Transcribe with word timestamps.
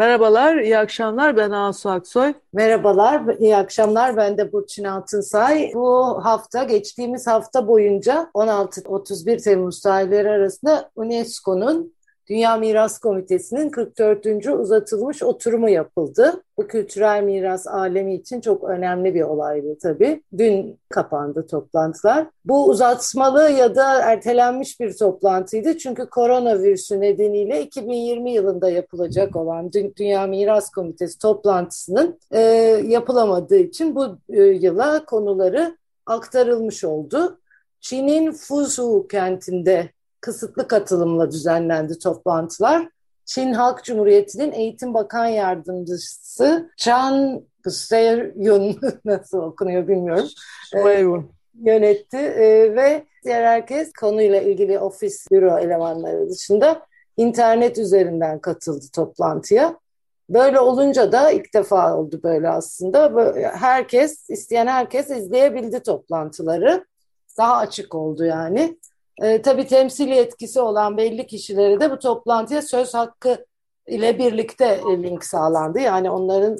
Merhabalar, 0.00 0.56
iyi 0.56 0.78
akşamlar. 0.78 1.36
Ben 1.36 1.50
Asu 1.50 1.90
Aksoy. 1.90 2.32
Merhabalar, 2.52 3.36
iyi 3.38 3.56
akşamlar. 3.56 4.16
Ben 4.16 4.38
de 4.38 4.52
Burçin 4.52 4.84
Altınsay. 4.84 5.70
Bu 5.74 6.20
hafta, 6.24 6.64
geçtiğimiz 6.64 7.26
hafta 7.26 7.68
boyunca 7.68 8.30
16-31 8.34 9.42
Temmuz 9.44 9.80
tarihleri 9.80 10.30
arasında 10.30 10.90
UNESCO'nun 10.96 11.94
Dünya 12.30 12.56
Miras 12.56 12.98
Komitesi'nin 12.98 13.70
44. 13.70 14.46
uzatılmış 14.46 15.22
oturumu 15.22 15.70
yapıldı. 15.70 16.42
Bu 16.58 16.66
kültürel 16.66 17.22
miras 17.22 17.66
alemi 17.66 18.14
için 18.14 18.40
çok 18.40 18.64
önemli 18.64 19.14
bir 19.14 19.22
olaydı 19.22 19.78
tabii. 19.82 20.22
Dün 20.38 20.78
kapandı 20.88 21.46
toplantılar. 21.46 22.26
Bu 22.44 22.68
uzatmalı 22.68 23.50
ya 23.50 23.74
da 23.74 24.00
ertelenmiş 24.00 24.80
bir 24.80 24.96
toplantıydı. 24.96 25.78
Çünkü 25.78 26.06
koronavirüsü 26.06 27.00
nedeniyle 27.00 27.62
2020 27.62 28.32
yılında 28.32 28.70
yapılacak 28.70 29.36
olan 29.36 29.72
Dünya 29.72 30.26
Miras 30.26 30.70
Komitesi 30.70 31.18
toplantısının 31.18 32.18
e, 32.30 32.40
yapılamadığı 32.86 33.58
için 33.58 33.94
bu 33.94 34.18
e, 34.28 34.42
yıla 34.42 35.04
konuları 35.04 35.76
aktarılmış 36.06 36.84
oldu. 36.84 37.38
Çin'in 37.80 38.32
Fuzhou 38.32 39.08
kentinde 39.08 39.90
kısıtlı 40.20 40.68
katılımla 40.68 41.30
düzenlendi 41.30 41.98
toplantılar. 41.98 42.88
Çin 43.24 43.52
Halk 43.52 43.84
Cumhuriyeti'nin 43.84 44.52
Eğitim 44.52 44.94
Bakan 44.94 45.26
Yardımcısı 45.26 46.70
Chan 46.76 47.42
Seyun 47.68 48.80
nasıl 49.04 49.38
okunuyor 49.38 49.88
bilmiyorum. 49.88 50.28
Seyun. 50.72 51.30
yönetti 51.54 52.16
e, 52.16 52.76
ve 52.76 53.04
diğer 53.24 53.44
herkes 53.44 53.92
konuyla 53.92 54.40
ilgili 54.40 54.78
ofis 54.78 55.30
büro 55.30 55.58
elemanları 55.58 56.30
dışında 56.30 56.86
internet 57.16 57.78
üzerinden 57.78 58.38
katıldı 58.38 58.84
toplantıya. 58.94 59.78
Böyle 60.30 60.60
olunca 60.60 61.12
da 61.12 61.30
ilk 61.30 61.54
defa 61.54 61.96
oldu 61.96 62.20
böyle 62.22 62.48
aslında. 62.48 63.32
Herkes, 63.54 64.30
isteyen 64.30 64.66
herkes 64.66 65.10
izleyebildi 65.10 65.82
toplantıları. 65.82 66.84
Daha 67.38 67.56
açık 67.56 67.94
oldu 67.94 68.24
yani. 68.24 68.78
E, 69.20 69.42
tabii 69.42 69.66
temsili 69.66 70.14
etkisi 70.14 70.60
olan 70.60 70.96
belli 70.96 71.26
kişilere 71.26 71.80
de 71.80 71.90
bu 71.90 71.98
toplantıya 71.98 72.62
söz 72.62 72.94
hakkı 72.94 73.46
ile 73.86 74.18
birlikte 74.18 74.80
link 75.02 75.24
sağlandı. 75.24 75.80
Yani 75.80 76.10
onların 76.10 76.56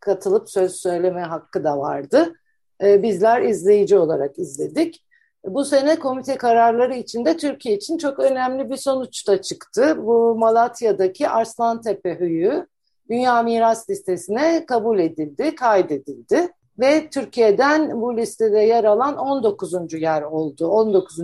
katılıp 0.00 0.50
söz 0.50 0.76
söyleme 0.76 1.20
hakkı 1.20 1.64
da 1.64 1.78
vardı. 1.78 2.34
E, 2.82 3.02
bizler 3.02 3.42
izleyici 3.42 3.98
olarak 3.98 4.38
izledik. 4.38 5.04
Bu 5.44 5.64
sene 5.64 5.98
komite 5.98 6.36
kararları 6.36 6.94
içinde 6.94 7.36
Türkiye 7.36 7.76
için 7.76 7.98
çok 7.98 8.18
önemli 8.18 8.70
bir 8.70 8.76
sonuç 8.76 9.28
da 9.28 9.42
çıktı. 9.42 10.06
Bu 10.06 10.34
Malatya'daki 10.34 11.28
Arslantepe 11.28 12.20
Höyü 12.20 12.66
Dünya 13.10 13.42
Miras 13.42 13.90
Listesi'ne 13.90 14.66
kabul 14.66 14.98
edildi, 14.98 15.54
kaydedildi. 15.54 16.48
Ve 16.78 17.10
Türkiye'den 17.10 18.00
bu 18.00 18.16
listede 18.16 18.58
yer 18.58 18.84
alan 18.84 19.16
19. 19.16 19.92
yer 19.92 20.22
oldu. 20.22 20.66
19 20.66 21.18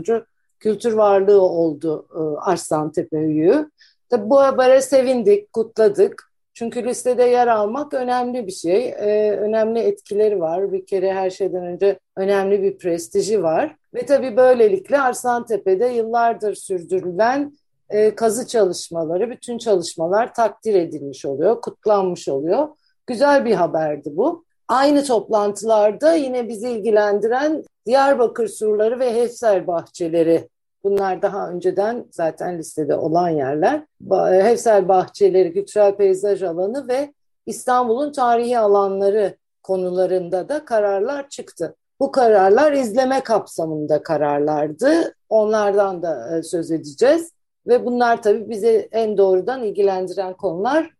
kültür 0.61 0.93
varlığı 0.93 1.43
oldu 1.43 2.07
e, 2.15 2.51
Arslantepe 2.51 3.17
Höyüğü. 3.17 3.71
Tabii 4.11 4.31
bu 4.31 4.41
habere 4.41 4.81
sevindik, 4.81 5.53
kutladık. 5.53 6.31
Çünkü 6.55 6.85
listede 6.85 7.25
yer 7.25 7.47
almak 7.47 7.95
önemli 7.95 8.47
bir 8.47 8.53
şey. 8.53 8.89
Ee, 8.89 9.37
önemli 9.37 9.79
etkileri 9.79 10.41
var. 10.41 10.73
Bir 10.73 10.87
kere 10.87 11.13
her 11.13 11.31
şeyden 11.31 11.67
önce 11.67 11.99
önemli 12.17 12.63
bir 12.63 12.79
prestiji 12.79 13.43
var. 13.43 13.77
Ve 13.95 14.07
tabii 14.07 14.37
böylelikle 14.37 15.01
Arslantepe'de 15.01 15.87
yıllardır 15.87 16.55
sürdürülen 16.55 17.53
e, 17.91 18.15
kazı 18.15 18.47
çalışmaları, 18.47 19.31
bütün 19.31 19.59
çalışmalar 19.59 20.35
takdir 20.35 20.75
edilmiş 20.75 21.25
oluyor, 21.25 21.61
kutlanmış 21.61 22.29
oluyor. 22.29 22.69
Güzel 23.07 23.45
bir 23.45 23.55
haberdi 23.55 24.17
bu. 24.17 24.45
Aynı 24.71 25.05
toplantılarda 25.05 26.15
yine 26.15 26.49
bizi 26.49 26.71
ilgilendiren 26.71 27.65
Diyarbakır 27.87 28.49
surları 28.49 28.99
ve 29.01 29.15
Hefsel 29.15 29.67
bahçeleri 29.67 30.49
Bunlar 30.85 31.23
daha 31.23 31.51
önceden 31.51 32.05
zaten 32.11 32.59
listede 32.59 32.97
olan 32.97 33.29
yerler. 33.29 33.83
Hefsel 34.31 34.89
bahçeleri, 34.89 35.53
kültürel 35.53 35.97
peyzaj 35.97 36.43
alanı 36.43 36.89
ve 36.89 37.15
İstanbul'un 37.47 38.13
tarihi 38.13 38.59
alanları 38.59 39.37
konularında 39.63 40.49
da 40.49 40.65
kararlar 40.65 41.29
çıktı. 41.29 41.75
Bu 42.01 42.13
kararlar 42.13 42.73
izleme 42.73 43.21
kapsamında 43.21 44.03
kararlardı. 44.03 45.15
Onlardan 45.29 46.03
da 46.03 46.39
e, 46.39 46.43
söz 46.43 46.71
edeceğiz. 46.71 47.33
Ve 47.67 47.85
bunlar 47.85 48.23
tabii 48.23 48.49
bize 48.49 48.89
en 48.93 49.19
doğrudan 49.19 49.63
ilgilendiren 49.63 50.35
konular 50.35 50.91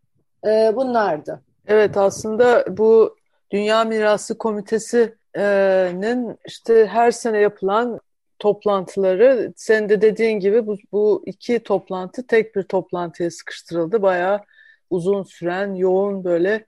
e, 0.47 0.71
bunlardı. 0.75 1.41
Evet 1.67 1.97
aslında 1.97 2.65
bu 2.77 3.15
Dünya 3.51 3.83
Mirası 3.83 4.37
Komitesi'nin 4.37 6.37
işte 6.47 6.85
her 6.85 7.11
sene 7.11 7.37
yapılan 7.37 7.99
toplantıları 8.39 9.53
sen 9.55 9.89
de 9.89 10.01
dediğin 10.01 10.39
gibi 10.39 10.67
bu, 10.67 10.77
bu 10.91 11.23
iki 11.25 11.63
toplantı 11.63 12.27
tek 12.27 12.55
bir 12.55 12.63
toplantıya 12.63 13.31
sıkıştırıldı. 13.31 14.01
Bayağı 14.01 14.41
uzun 14.89 15.23
süren, 15.23 15.75
yoğun 15.75 16.23
böyle 16.23 16.65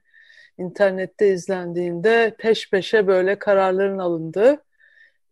internette 0.58 1.32
izlendiğinde 1.32 2.36
peş 2.38 2.70
peşe 2.70 3.06
böyle 3.06 3.38
kararların 3.38 3.98
alındığı 3.98 4.64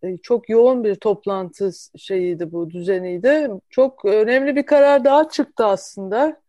e, 0.03 0.19
çok 0.19 0.49
yoğun 0.49 0.84
bir 0.84 0.95
toplantı 0.95 1.71
şeyiydi 1.99 2.53
bu 2.53 2.71
düzeniydi. 2.71 3.49
Çok 3.71 4.05
önemli 4.05 4.57
bir 4.57 4.67
karar 4.67 5.05
daha 5.05 5.29
çıktı 5.29 5.65
aslında. 5.65 6.41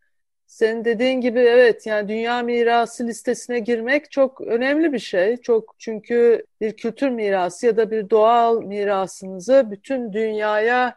Senin 0.54 0.86
dediğin 0.86 1.22
gibi 1.22 1.40
evet 1.40 1.86
yani 1.86 2.08
dünya 2.08 2.42
mirası 2.42 3.08
listesine 3.08 3.60
girmek 3.60 4.12
çok 4.12 4.42
önemli 4.42 4.94
bir 4.94 5.00
şey. 5.00 5.38
Çok 5.38 5.76
çünkü 5.78 6.46
bir 6.62 6.78
kültür 6.78 7.10
mirası 7.10 7.66
ya 7.66 7.78
da 7.78 7.92
bir 7.92 8.10
doğal 8.10 8.62
mirasınızı 8.62 9.68
bütün 9.72 10.14
dünyaya 10.14 10.96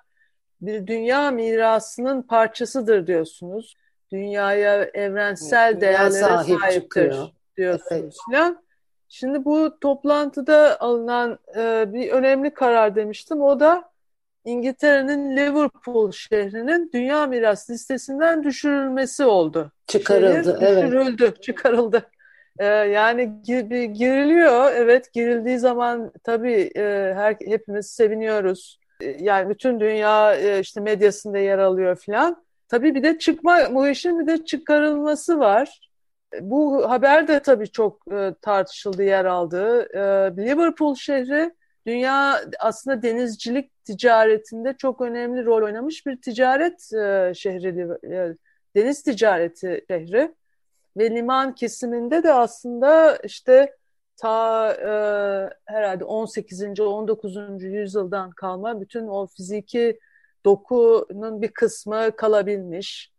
bir 0.61 0.87
dünya 0.87 1.31
mirasının 1.31 2.23
parçasıdır 2.23 3.07
diyorsunuz. 3.07 3.77
Dünyaya 4.13 4.83
evrensel 4.83 5.73
evet, 5.73 5.81
değerlere 5.81 6.11
sahiptir 6.11 6.81
çıkıyor. 6.81 7.29
diyorsunuz 7.57 8.17
evet. 8.33 8.55
Şimdi 9.09 9.45
bu 9.45 9.81
toplantıda 9.81 10.81
alınan 10.81 11.39
e, 11.57 11.93
bir 11.93 12.11
önemli 12.11 12.55
karar 12.55 12.95
demiştim. 12.95 13.43
O 13.43 13.61
da 13.61 13.91
İngiltere'nin 14.47 15.37
Liverpool 15.37 16.13
şehrinin 16.13 16.91
dünya 16.95 17.27
miras 17.27 17.71
listesinden 17.71 18.45
düşürülmesi 18.45 19.25
oldu. 19.25 19.73
Çıkarıldı, 19.87 20.59
Şehir 20.61 20.77
düşürüldü, 20.77 21.25
evet. 21.25 21.43
çıkarıldı. 21.43 22.11
Ee, 22.59 22.65
yani 22.67 23.33
gir, 23.45 23.61
giriliyor, 23.85 24.73
evet 24.73 25.13
girildiği 25.13 25.59
zaman 25.59 26.13
tabii 26.25 26.71
e, 26.77 27.13
her, 27.17 27.37
hepimiz 27.47 27.87
seviniyoruz. 27.87 28.81
E, 29.01 29.25
yani 29.25 29.51
bütün 29.51 29.81
dünya 29.81 30.35
e, 30.35 30.61
işte 30.61 30.81
medyasında 30.81 31.39
yer 31.39 31.59
alıyor 31.59 31.97
falan. 31.97 32.45
Tabii 32.69 32.95
bir 32.95 33.03
de 33.03 33.19
çıkma, 33.19 33.59
bu 33.71 33.89
işin 33.89 34.21
bir 34.21 34.27
de 34.27 34.45
çıkarılması 34.45 35.39
var. 35.39 35.91
E, 36.35 36.51
bu 36.51 36.91
haber 36.91 37.29
de 37.29 37.41
tabii 37.41 37.69
çok 37.69 38.13
e, 38.13 38.35
tartışıldı, 38.43 39.03
yer 39.03 39.25
aldı. 39.25 39.89
E, 39.95 40.01
Liverpool 40.45 40.95
şehri 40.95 41.55
dünya 41.87 42.41
aslında 42.61 43.03
denizcilik 43.03 43.76
ticaretinde 43.87 44.75
çok 44.79 45.01
önemli 45.01 45.45
rol 45.45 45.63
oynamış 45.63 46.07
bir 46.07 46.21
ticaret 46.21 46.93
e, 46.93 47.33
şehri, 47.35 47.69
e, 48.15 48.37
deniz 48.77 49.03
ticareti 49.03 49.85
şehri 49.91 50.35
ve 50.97 51.11
liman 51.11 51.55
kesiminde 51.55 52.23
de 52.23 52.33
aslında 52.33 53.17
işte 53.17 53.77
ta 54.17 54.73
e, 54.73 54.91
herhalde 55.65 56.05
18. 56.05 56.81
19. 56.81 57.37
yüzyıldan 57.63 58.31
kalma 58.31 58.81
bütün 58.81 59.09
o 59.09 59.27
fiziki 59.27 59.99
dokunun 60.45 61.43
bir 61.43 61.49
kısmı 61.49 62.17
kalabilmiş 62.17 63.13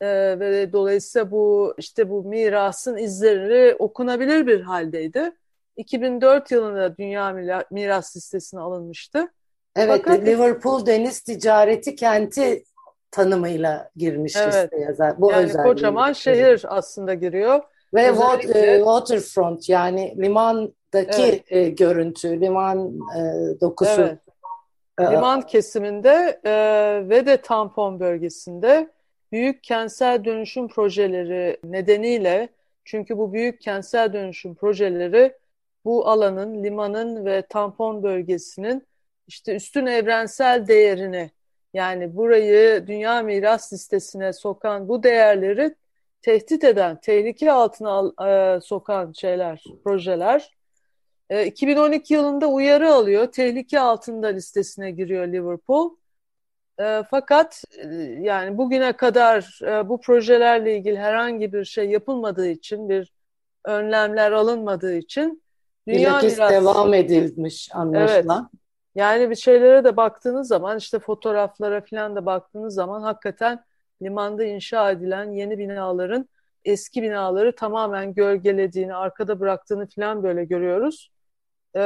e, 0.00 0.06
ve 0.40 0.72
dolayısıyla 0.72 1.30
bu 1.30 1.74
işte 1.78 2.10
bu 2.10 2.24
mirasın 2.24 2.96
izleri 2.96 3.76
okunabilir 3.78 4.46
bir 4.46 4.60
haldeydi. 4.60 5.32
2004 5.76 6.50
yılında 6.50 6.96
Dünya 6.96 7.32
Miras 7.70 8.16
Listesi'ne 8.16 8.60
alınmıştı. 8.60 9.28
Evet, 9.78 10.02
Fakat, 10.04 10.26
Liverpool 10.26 10.86
deniz 10.86 11.20
ticareti 11.20 11.96
kenti 11.96 12.64
tanımıyla 13.10 13.90
girmiş 13.96 14.36
evet, 14.36 14.54
listeye. 14.54 15.18
Bu 15.18 15.32
yani 15.32 15.52
kocaman 15.52 16.12
şehir 16.12 16.64
aslında 16.68 17.14
giriyor. 17.14 17.62
Ve 17.94 18.10
Özellikle, 18.10 18.74
e, 18.74 18.76
waterfront 18.78 19.68
yani 19.68 20.14
limandaki 20.22 21.22
evet. 21.22 21.52
e, 21.52 21.68
görüntü, 21.68 22.40
liman 22.40 23.00
e, 23.16 23.20
dokusu. 23.60 24.02
Evet. 25.00 25.12
liman 25.12 25.42
kesiminde 25.42 26.40
ve 27.08 27.26
de 27.26 27.36
tampon 27.36 28.00
bölgesinde 28.00 28.90
büyük 29.32 29.62
kentsel 29.62 30.24
dönüşüm 30.24 30.68
projeleri 30.68 31.58
nedeniyle 31.64 32.48
çünkü 32.84 33.18
bu 33.18 33.32
büyük 33.32 33.60
kentsel 33.60 34.12
dönüşüm 34.12 34.54
projeleri 34.54 35.32
bu 35.84 36.08
alanın, 36.08 36.64
limanın 36.64 37.24
ve 37.24 37.42
tampon 37.42 38.02
bölgesinin 38.02 38.87
işte 39.28 39.54
üstün 39.54 39.86
evrensel 39.86 40.66
değerini 40.66 41.30
yani 41.74 42.16
burayı 42.16 42.86
dünya 42.86 43.22
miras 43.22 43.72
listesine 43.72 44.32
sokan 44.32 44.88
bu 44.88 45.02
değerleri 45.02 45.74
tehdit 46.22 46.64
eden, 46.64 47.00
tehlike 47.00 47.52
altına 47.52 48.12
e, 48.28 48.60
sokan 48.60 49.12
şeyler, 49.12 49.64
projeler. 49.84 50.58
E, 51.30 51.46
2012 51.46 52.14
yılında 52.14 52.46
uyarı 52.46 52.92
alıyor, 52.92 53.32
tehlike 53.32 53.80
altında 53.80 54.26
listesine 54.26 54.90
giriyor 54.90 55.26
Liverpool. 55.26 55.96
E, 56.80 57.02
fakat 57.10 57.64
e, 57.76 57.86
yani 58.20 58.58
bugüne 58.58 58.92
kadar 58.92 59.60
e, 59.62 59.88
bu 59.88 60.00
projelerle 60.00 60.76
ilgili 60.76 60.98
herhangi 60.98 61.52
bir 61.52 61.64
şey 61.64 61.90
yapılmadığı 61.90 62.48
için, 62.48 62.88
bir 62.88 63.12
önlemler 63.64 64.32
alınmadığı 64.32 64.96
için 64.96 65.42
dünya 65.88 66.10
Bilakis 66.10 66.38
miras... 66.38 66.52
devam 66.52 66.94
edilmiş 66.94 67.70
anlaşılan. 67.72 68.50
Evet. 68.52 68.60
Yani 68.98 69.30
bir 69.30 69.34
şeylere 69.34 69.84
de 69.84 69.96
baktığınız 69.96 70.48
zaman 70.48 70.78
işte 70.78 70.98
fotoğraflara 70.98 71.80
falan 71.80 72.16
da 72.16 72.26
baktığınız 72.26 72.74
zaman 72.74 73.00
hakikaten 73.00 73.64
limanda 74.02 74.44
inşa 74.44 74.90
edilen 74.90 75.32
yeni 75.32 75.58
binaların 75.58 76.28
eski 76.64 77.02
binaları 77.02 77.54
tamamen 77.54 78.14
gölgelediğini, 78.14 78.94
arkada 78.94 79.40
bıraktığını 79.40 79.86
falan 79.86 80.22
böyle 80.22 80.44
görüyoruz. 80.44 81.10
Ee, 81.74 81.80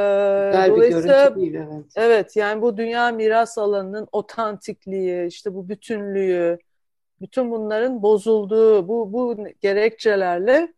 dolayısıyla 0.67 1.35
değil, 1.35 1.53
evet. 1.55 1.85
evet 1.95 2.35
yani 2.35 2.61
bu 2.61 2.77
dünya 2.77 3.11
miras 3.11 3.57
alanının 3.57 4.07
otantikliği, 4.11 5.27
işte 5.27 5.53
bu 5.53 5.69
bütünlüğü, 5.69 6.57
bütün 7.21 7.51
bunların 7.51 8.03
bozulduğu 8.03 8.87
bu 8.87 9.13
bu 9.13 9.37
gerekçelerle 9.61 10.73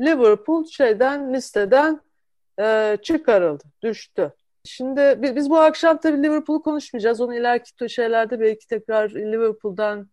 Liverpool 0.00 0.64
şeyden 0.64 1.34
listeden 1.34 2.00
e, 2.60 2.96
çıkarıldı, 3.02 3.64
düştü. 3.82 4.32
Şimdi 4.66 5.18
biz 5.36 5.50
bu 5.50 5.58
akşam 5.58 5.98
tabii 6.00 6.22
Liverpool'u 6.22 6.62
konuşmayacağız. 6.62 7.20
Onu 7.20 7.34
ileriki 7.34 7.90
şeylerde 7.90 8.40
belki 8.40 8.66
tekrar 8.66 9.10
Liverpool'dan 9.10 10.10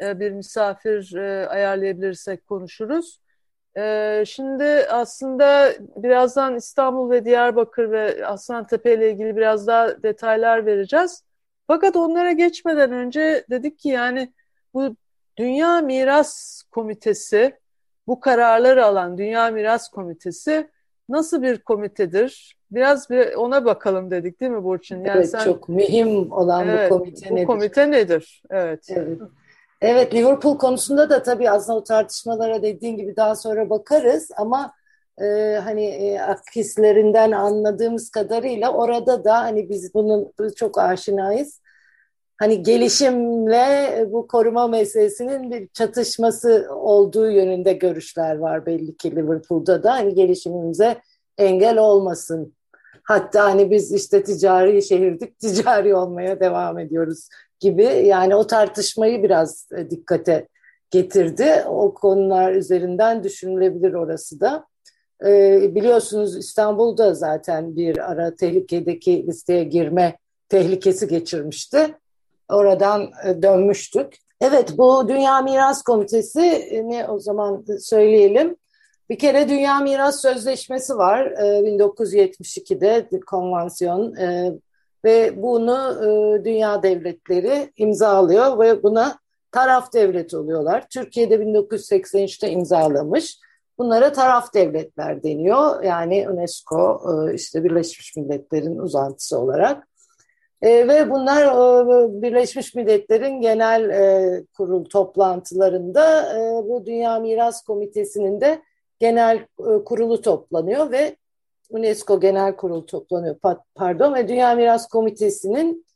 e, 0.00 0.20
bir 0.20 0.30
misafir 0.30 1.14
e, 1.14 1.48
ayarlayabilirsek 1.48 2.46
konuşuruz. 2.46 3.20
E, 3.76 4.24
şimdi 4.26 4.64
aslında 4.90 5.72
birazdan 5.96 6.56
İstanbul 6.56 7.10
ve 7.10 7.24
Diyarbakır 7.24 7.90
ve 7.90 8.26
Aslantepe 8.26 8.94
ile 8.94 9.10
ilgili 9.10 9.36
biraz 9.36 9.66
daha 9.66 10.02
detaylar 10.02 10.66
vereceğiz. 10.66 11.24
Fakat 11.66 11.96
onlara 11.96 12.32
geçmeden 12.32 12.92
önce 12.92 13.44
dedik 13.50 13.78
ki 13.78 13.88
yani 13.88 14.32
bu 14.74 14.96
Dünya 15.36 15.80
Miras 15.80 16.62
Komitesi, 16.70 17.58
bu 18.06 18.20
kararları 18.20 18.84
alan 18.84 19.18
Dünya 19.18 19.50
Miras 19.50 19.88
Komitesi 19.88 20.70
nasıl 21.08 21.42
bir 21.42 21.58
komitedir? 21.58 22.56
Biraz 22.74 23.10
bir 23.10 23.34
ona 23.34 23.64
bakalım 23.64 24.10
dedik 24.10 24.40
değil 24.40 24.52
mi 24.52 24.64
Burçin? 24.64 25.04
Yani 25.04 25.16
evet, 25.16 25.30
sen, 25.30 25.44
çok 25.44 25.68
mühim 25.68 26.32
olan 26.32 26.68
evet, 26.68 26.90
bu 26.90 26.98
komite 26.98 27.30
bu 27.30 27.34
nedir? 27.34 27.46
komite 27.46 27.90
nedir? 27.90 28.42
Evet. 28.50 28.86
evet. 28.90 29.18
Evet 29.80 30.14
Liverpool 30.14 30.58
konusunda 30.58 31.10
da 31.10 31.22
tabii 31.22 31.50
aslında 31.50 31.78
o 31.78 31.84
tartışmalara 31.84 32.62
dediğin 32.62 32.96
gibi 32.96 33.16
daha 33.16 33.36
sonra 33.36 33.70
bakarız 33.70 34.30
ama 34.36 34.72
e, 35.22 35.24
hani 35.64 35.84
e, 35.84 36.20
hislerinden 36.56 37.32
anladığımız 37.32 38.10
kadarıyla 38.10 38.72
orada 38.72 39.24
da 39.24 39.38
hani 39.38 39.68
biz 39.68 39.94
bunun 39.94 40.32
çok 40.56 40.78
aşinayız. 40.78 41.60
Hani 42.36 42.62
gelişimle 42.62 44.06
bu 44.08 44.28
koruma 44.28 44.68
meselesinin 44.68 45.50
bir 45.50 45.68
çatışması 45.68 46.68
olduğu 46.70 47.30
yönünde 47.30 47.72
görüşler 47.72 48.36
var 48.36 48.66
belli 48.66 48.96
ki 48.96 49.16
Liverpool'da 49.16 49.82
da 49.82 49.92
hani 49.92 50.14
gelişimimize 50.14 50.96
engel 51.38 51.78
olmasın. 51.78 52.54
Hatta 53.04 53.44
hani 53.44 53.70
biz 53.70 53.92
işte 53.92 54.22
ticari 54.22 54.82
şehirdik, 54.82 55.38
ticari 55.40 55.94
olmaya 55.94 56.40
devam 56.40 56.78
ediyoruz 56.78 57.28
gibi 57.60 57.84
yani 57.84 58.34
o 58.34 58.46
tartışmayı 58.46 59.22
biraz 59.22 59.68
e, 59.76 59.90
dikkate 59.90 60.48
getirdi. 60.90 61.64
O 61.68 61.94
konular 61.94 62.52
üzerinden 62.52 63.24
düşünülebilir 63.24 63.94
orası 63.94 64.40
da. 64.40 64.66
Ee, 65.26 65.74
biliyorsunuz 65.74 66.36
İstanbul'da 66.36 67.14
zaten 67.14 67.76
bir 67.76 68.10
ara 68.10 68.36
tehlikedeki 68.36 69.26
listeye 69.26 69.64
girme 69.64 70.18
tehlikesi 70.48 71.08
geçirmişti. 71.08 71.94
Oradan 72.48 73.10
e, 73.24 73.42
dönmüştük. 73.42 74.16
Evet 74.40 74.78
bu 74.78 75.08
Dünya 75.08 75.42
Miras 75.42 75.82
Komitesi 75.82 76.40
ne 76.84 77.08
o 77.08 77.18
zaman 77.18 77.64
söyleyelim. 77.80 78.56
Bir 79.10 79.18
kere 79.18 79.48
Dünya 79.48 79.80
Miras 79.80 80.22
Sözleşmesi 80.22 80.96
var 80.96 81.26
1972'de 81.26 83.20
konvansiyon 83.26 84.14
ve 85.04 85.42
bunu 85.42 85.98
e, 86.02 86.44
dünya 86.44 86.82
devletleri 86.82 87.72
imzalıyor 87.76 88.58
ve 88.58 88.82
buna 88.82 89.18
taraf 89.50 89.92
devlet 89.92 90.34
oluyorlar. 90.34 90.84
Türkiye'de 90.88 91.34
1983'te 91.34 92.50
imzalamış. 92.50 93.38
Bunlara 93.78 94.12
taraf 94.12 94.54
devletler 94.54 95.22
deniyor. 95.22 95.82
Yani 95.82 96.28
UNESCO 96.28 97.02
e, 97.08 97.34
işte 97.34 97.64
Birleşmiş 97.64 98.16
Milletler'in 98.16 98.78
uzantısı 98.78 99.38
olarak. 99.38 99.88
E, 100.62 100.88
ve 100.88 101.10
bunlar 101.10 101.42
e, 101.42 102.22
Birleşmiş 102.22 102.74
Milletler'in 102.74 103.40
genel 103.40 103.90
e, 103.90 104.44
kurul 104.56 104.84
toplantılarında 104.84 106.36
e, 106.38 106.68
bu 106.68 106.86
Dünya 106.86 107.18
Miras 107.18 107.62
Komitesi'nin 107.62 108.40
de 108.40 108.62
genel 109.00 109.36
e, 109.36 109.84
kurulu 109.84 110.20
toplanıyor 110.22 110.90
ve 110.90 111.16
UNESCO 111.70 112.20
Genel 112.20 112.56
Kurulu 112.56 112.86
toplanıyor 112.86 113.36
pardon 113.74 114.14
ve 114.14 114.28
Dünya 114.28 114.54
Miras 114.54 114.88
Komitesi'nin 114.88 115.86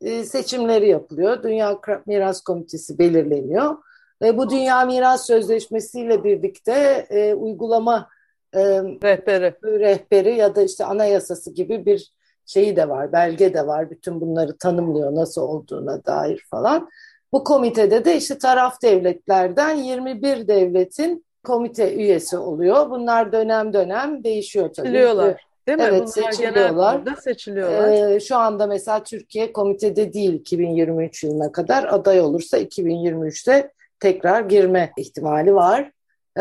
e, 0.00 0.24
seçimleri 0.24 0.88
yapılıyor. 0.88 1.42
Dünya 1.42 1.80
Miras 2.06 2.40
Komitesi 2.40 2.98
belirleniyor. 2.98 3.76
Ve 4.22 4.38
bu 4.38 4.50
Dünya 4.50 4.84
Miras 4.84 5.26
Sözleşmesi 5.26 6.00
ile 6.00 6.24
birlikte 6.24 7.06
e, 7.10 7.34
uygulama 7.34 8.08
e, 8.54 8.60
rehberi. 8.82 9.54
rehberi 9.64 10.36
ya 10.36 10.54
da 10.54 10.62
işte 10.62 10.84
anayasası 10.84 11.54
gibi 11.54 11.86
bir 11.86 12.12
şeyi 12.46 12.76
de 12.76 12.88
var, 12.88 13.12
belge 13.12 13.54
de 13.54 13.66
var. 13.66 13.90
Bütün 13.90 14.20
bunları 14.20 14.56
tanımlıyor 14.58 15.14
nasıl 15.14 15.42
olduğuna 15.42 16.04
dair 16.04 16.46
falan. 16.50 16.88
Bu 17.32 17.44
komitede 17.44 18.04
de 18.04 18.16
işte 18.16 18.38
taraf 18.38 18.82
devletlerden 18.82 19.76
21 19.76 20.48
devletin 20.48 21.24
komite 21.44 21.94
üyesi 21.94 22.38
oluyor. 22.38 22.90
Bunlar 22.90 23.32
dönem 23.32 23.72
dönem 23.72 24.24
değişiyor 24.24 24.68
tabii. 24.74 24.86
Seçiliyorlar. 24.86 25.46
Değil 25.68 25.78
mi? 25.78 25.84
Evet 25.84 26.00
Bunlar 26.00 26.06
seçiliyorlar. 26.06 27.00
seçiliyorlar. 27.24 28.10
Ee, 28.10 28.20
şu 28.20 28.36
anda 28.36 28.66
mesela 28.66 29.02
Türkiye 29.02 29.52
komitede 29.52 30.12
değil 30.12 30.32
2023 30.32 31.24
yılına 31.24 31.52
kadar 31.52 31.84
aday 31.84 32.20
olursa 32.20 32.58
2023'te 32.58 33.72
tekrar 34.00 34.40
girme 34.40 34.92
ihtimali 34.96 35.54
var. 35.54 35.90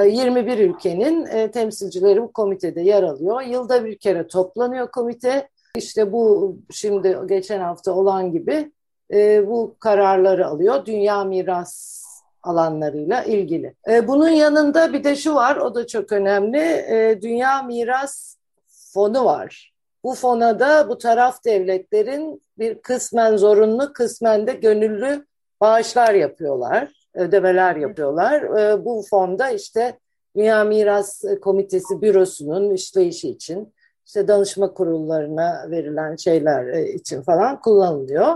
21 0.05 0.57
ee, 0.57 0.61
ülkenin 0.61 1.25
e, 1.25 1.51
temsilcileri 1.51 2.21
bu 2.21 2.31
komitede 2.31 2.81
yer 2.81 3.03
alıyor. 3.03 3.41
Yılda 3.41 3.85
bir 3.85 3.97
kere 3.97 4.27
toplanıyor 4.27 4.91
komite. 4.91 5.49
İşte 5.75 6.11
bu 6.11 6.55
şimdi 6.71 7.17
geçen 7.25 7.59
hafta 7.59 7.91
olan 7.91 8.31
gibi 8.31 8.71
e, 9.13 9.47
bu 9.47 9.75
kararları 9.79 10.47
alıyor. 10.47 10.85
Dünya 10.85 11.23
miras 11.23 12.00
alanlarıyla 12.43 13.23
ilgili. 13.23 13.75
E, 13.89 14.07
bunun 14.07 14.29
yanında 14.29 14.93
bir 14.93 15.03
de 15.03 15.15
şu 15.15 15.35
var, 15.35 15.55
o 15.55 15.75
da 15.75 15.87
çok 15.87 16.11
önemli. 16.11 16.59
E, 16.59 17.19
Dünya 17.21 17.61
Miras 17.63 18.35
Fonu 18.93 19.25
var. 19.25 19.73
Bu 20.03 20.13
fona 20.13 20.59
da 20.59 20.89
bu 20.89 20.97
taraf 20.97 21.45
devletlerin 21.45 22.41
bir 22.59 22.81
kısmen 22.81 23.37
zorunlu, 23.37 23.93
kısmen 23.93 24.47
de 24.47 24.53
gönüllü 24.53 25.25
bağışlar 25.61 26.13
yapıyorlar, 26.13 27.07
ödemeler 27.13 27.75
yapıyorlar. 27.75 28.41
E, 28.41 28.85
bu 28.85 29.03
fonda 29.09 29.49
işte 29.49 29.99
Dünya 30.35 30.63
Miras 30.63 31.23
Komitesi 31.41 32.01
Bürosu'nun 32.01 32.73
işleyişi 32.73 33.29
için, 33.29 33.73
işte 34.05 34.27
danışma 34.27 34.73
kurullarına 34.73 35.65
verilen 35.69 36.15
şeyler 36.15 36.83
için 36.83 37.21
falan 37.21 37.59
kullanılıyor. 37.59 38.35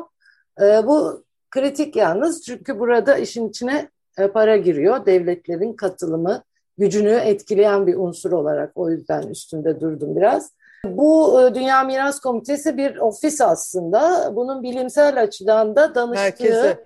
Bu 0.59 1.23
kritik 1.51 1.95
yalnız 1.95 2.41
çünkü 2.41 2.79
burada 2.79 3.17
işin 3.17 3.49
içine 3.49 3.89
para 4.33 4.57
giriyor. 4.57 5.05
Devletlerin 5.05 5.73
katılımı 5.73 6.43
gücünü 6.77 7.13
etkileyen 7.13 7.87
bir 7.87 7.95
unsur 7.95 8.31
olarak 8.31 8.71
o 8.75 8.89
yüzden 8.89 9.23
üstünde 9.23 9.81
durdum 9.81 10.15
biraz. 10.15 10.51
Bu 10.85 11.41
e, 11.41 11.55
Dünya 11.55 11.83
Miras 11.83 12.19
Komitesi 12.19 12.77
bir 12.77 12.97
ofis 12.97 13.41
aslında. 13.41 14.31
Bunun 14.35 14.63
bilimsel 14.63 15.21
açıdan 15.21 15.75
da 15.75 15.95
danıştığı 15.95 16.23
Merkezi. 16.23 16.77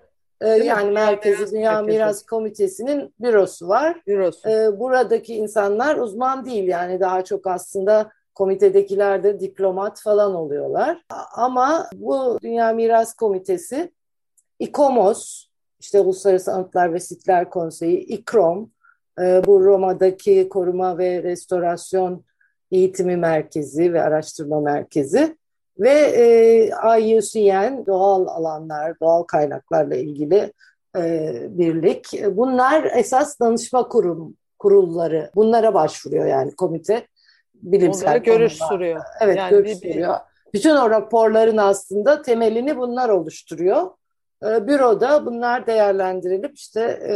E, 0.41 0.47
yani 0.47 0.91
Merkezi 0.91 1.37
Miras 1.37 1.51
Dünya 1.51 1.71
Merkezi. 1.71 1.97
Miras 1.97 2.25
Komitesi'nin 2.25 3.13
bürosu 3.19 3.67
var. 3.67 4.01
Bürosu. 4.07 4.49
Buradaki 4.79 5.35
insanlar 5.35 5.95
uzman 5.95 6.45
değil 6.45 6.67
yani 6.67 6.99
daha 6.99 7.23
çok 7.23 7.47
aslında 7.47 8.11
komitedekiler 8.35 9.23
de 9.23 9.39
diplomat 9.39 10.01
falan 10.01 10.35
oluyorlar. 10.35 11.05
Ama 11.33 11.89
bu 11.95 12.37
Dünya 12.41 12.73
Miras 12.73 13.13
Komitesi 13.13 13.91
İKOMOS, 14.59 15.48
işte 15.79 15.99
Uluslararası 15.99 16.51
Anıtlar 16.53 16.93
ve 16.93 16.99
Sitler 16.99 17.49
Konseyi, 17.49 17.97
İKROM, 17.99 18.69
e, 19.21 19.41
bu 19.45 19.63
Roma'daki 19.65 20.49
koruma 20.49 20.97
ve 20.97 21.23
restorasyon 21.23 22.23
eğitimi 22.71 23.17
merkezi 23.17 23.93
ve 23.93 24.01
araştırma 24.01 24.61
merkezi 24.61 25.37
ve 25.79 25.89
e, 25.91 26.99
IUCN 26.99 27.85
doğal 27.87 28.27
alanlar, 28.27 28.99
doğal 28.99 29.23
kaynaklarla 29.23 29.95
ilgili 29.95 30.53
e, 30.97 31.33
birlik. 31.49 32.21
Bunlar 32.31 32.83
esas 32.95 33.39
danışma 33.39 33.87
kurum 33.87 34.35
kurulları. 34.59 35.31
Bunlara 35.35 35.73
başvuruyor 35.73 36.25
yani 36.25 36.55
komite 36.55 37.07
bilimsel 37.53 38.07
Onlara 38.09 38.17
görüş 38.17 38.59
konularda. 38.59 38.75
sürüyor. 38.77 39.01
Evet 39.21 39.37
Yani 39.37 39.49
görüş 39.49 39.69
bir- 39.83 39.91
sürüyor. 39.93 40.15
Bütün 40.53 40.75
o 40.75 40.89
raporların 40.89 41.57
aslında 41.57 42.21
temelini 42.21 42.77
bunlar 42.77 43.09
oluşturuyor. 43.09 43.89
E, 44.45 44.67
büroda 44.67 45.25
bunlar 45.25 45.67
değerlendirilip 45.67 46.57
işte 46.57 46.81
e, 46.81 47.15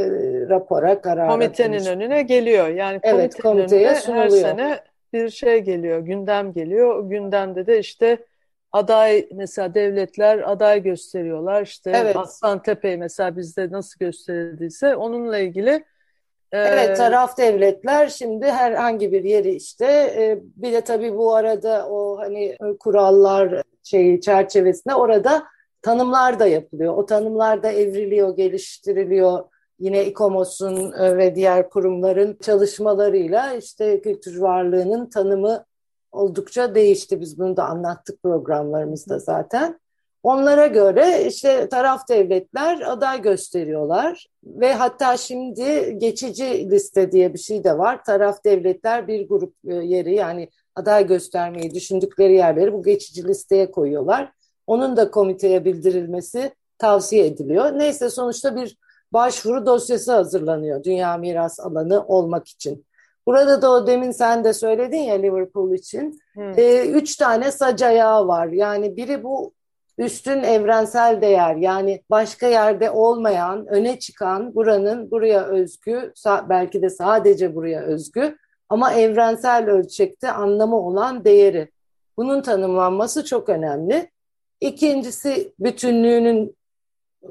rapora, 0.50 1.01
karara 1.01 1.27
komitenin 1.27 1.74
dönüştürüyor. 1.74 1.98
önüne 2.01 2.22
geliyor. 2.22 2.68
Yani 2.68 3.00
Evet, 3.03 3.42
komiteye 3.42 3.82
önüne 3.82 3.96
her 3.96 4.01
sunuluyor. 4.01 4.30
sene 4.30 4.80
bir 5.13 5.30
şey 5.30 5.60
geliyor, 5.60 6.00
gündem 6.00 6.53
geliyor. 6.53 6.96
O 6.96 7.10
gündemde 7.10 7.68
de 7.68 7.80
işte 7.80 8.18
aday 8.72 9.27
mesela 9.34 9.74
devletler 9.74 10.51
aday 10.51 10.84
gösteriyorlar. 10.84 11.62
İşte 11.63 11.92
Evet. 11.96 12.15
Aslantepe'yi 12.15 12.98
mesela 12.98 13.38
bizde 13.38 13.72
nasıl 13.72 14.00
gösterildiyse 14.00 14.96
onunla 14.96 15.38
ilgili 15.38 15.70
e, 16.51 16.58
Evet 16.58 16.98
taraf 16.98 17.38
devletler 17.38 18.08
şimdi 18.08 18.46
herhangi 18.51 19.12
bir 19.12 19.24
yeri 19.24 19.56
işte 19.56 19.86
e, 20.18 20.39
bir 20.56 20.74
de 20.74 20.82
tabii 20.82 21.18
bu 21.18 21.36
arada 21.36 21.88
o 21.89 22.20
hani 22.20 22.44
e, 22.46 22.58
kurallar 22.80 23.62
şeyi 23.84 24.22
çerçevesinde 24.22 24.96
orada 24.96 25.44
tanımlar 25.84 26.40
da 26.40 26.48
yapılıyor. 26.48 26.94
O 26.98 27.06
tanımlar 27.06 27.63
da 27.63 27.72
evriliyor, 27.72 28.36
geliştiriliyor. 28.36 29.44
Yine 29.80 30.06
İKOMOS'un 30.06 30.92
e, 30.92 31.18
ve 31.18 31.36
diğer 31.36 31.70
kurumların 31.70 32.38
çalışmalarıyla 32.42 33.54
işte 33.54 34.02
kültür 34.02 34.38
varlığının 34.38 35.10
tanımı 35.10 35.66
oldukça 36.12 36.75
değişti. 36.75 37.22
Biz 37.22 37.40
bunu 37.40 37.58
da 37.58 37.66
anlattık 37.66 38.24
programlarımızda 38.24 39.20
zaten. 39.20 39.80
Onlara 40.24 40.68
göre 40.68 41.25
işte 41.28 41.70
taraf 41.70 42.10
devletler 42.10 42.82
aday 42.82 43.22
gösteriyorlar 43.22 44.28
ve 44.44 44.74
hatta 44.74 45.18
şimdi 45.18 45.98
geçici 45.98 46.72
liste 46.72 47.12
diye 47.12 47.34
bir 47.34 47.40
şey 47.40 47.63
de 47.63 47.78
var. 47.78 48.04
Taraf 48.04 48.44
devletler 48.46 49.08
bir 49.08 49.28
grup 49.28 49.54
e, 49.68 49.74
yeri 49.74 50.16
yani 50.16 50.50
aday 50.75 51.08
göstermeyi 51.08 51.74
düşündükleri 51.74 52.34
yerleri 52.34 52.74
bu 52.74 52.84
geçici 52.84 53.28
listeye 53.28 53.72
koyuyorlar. 53.72 54.32
Onun 54.67 54.98
da 54.98 55.12
komiteye 55.12 55.65
bildirilmesi 55.65 56.53
tavsiye 56.77 57.25
ediliyor. 57.25 57.79
Neyse 57.79 58.10
sonuçta 58.10 58.55
bir 58.55 58.77
başvuru 59.13 59.65
dosyası 59.65 60.13
hazırlanıyor 60.13 60.84
Dünya 60.84 61.17
Miras 61.17 61.60
Alanı 61.60 62.05
olmak 62.08 62.48
için. 62.48 62.86
Burada 63.25 63.62
da 63.62 63.72
o 63.72 63.88
demin 63.88 64.12
sen 64.12 64.43
de 64.43 64.53
söyledin 64.53 64.98
ya 64.98 65.15
Liverpool 65.15 65.74
için. 65.74 66.20
Hı. 66.36 66.41
E, 66.41 66.88
üç 66.88 67.15
tane 67.15 67.51
sac 67.51 67.84
ayağı 67.84 68.27
var. 68.27 68.48
Yani 68.48 68.98
biri 68.98 69.24
bu 69.24 69.53
üstün 69.98 70.43
evrensel 70.43 71.22
değer 71.22 71.55
yani 71.55 72.03
başka 72.10 72.48
yerde 72.48 72.91
olmayan, 72.91 73.67
öne 73.67 74.00
çıkan 74.00 74.55
buranın 74.55 75.12
buraya 75.12 75.46
özgü, 75.46 76.13
belki 76.50 76.82
de 76.82 76.89
sadece 76.89 77.55
buraya 77.55 77.82
özgü 77.82 78.38
ama 78.70 78.93
evrensel 78.93 79.70
ölçekte 79.70 80.32
anlamı 80.32 80.75
olan 80.75 81.25
değeri. 81.25 81.72
Bunun 82.17 82.41
tanımlanması 82.41 83.25
çok 83.25 83.50
önemli. 83.50 84.12
İkincisi 84.63 85.53
bütünlüğünün 85.60 86.55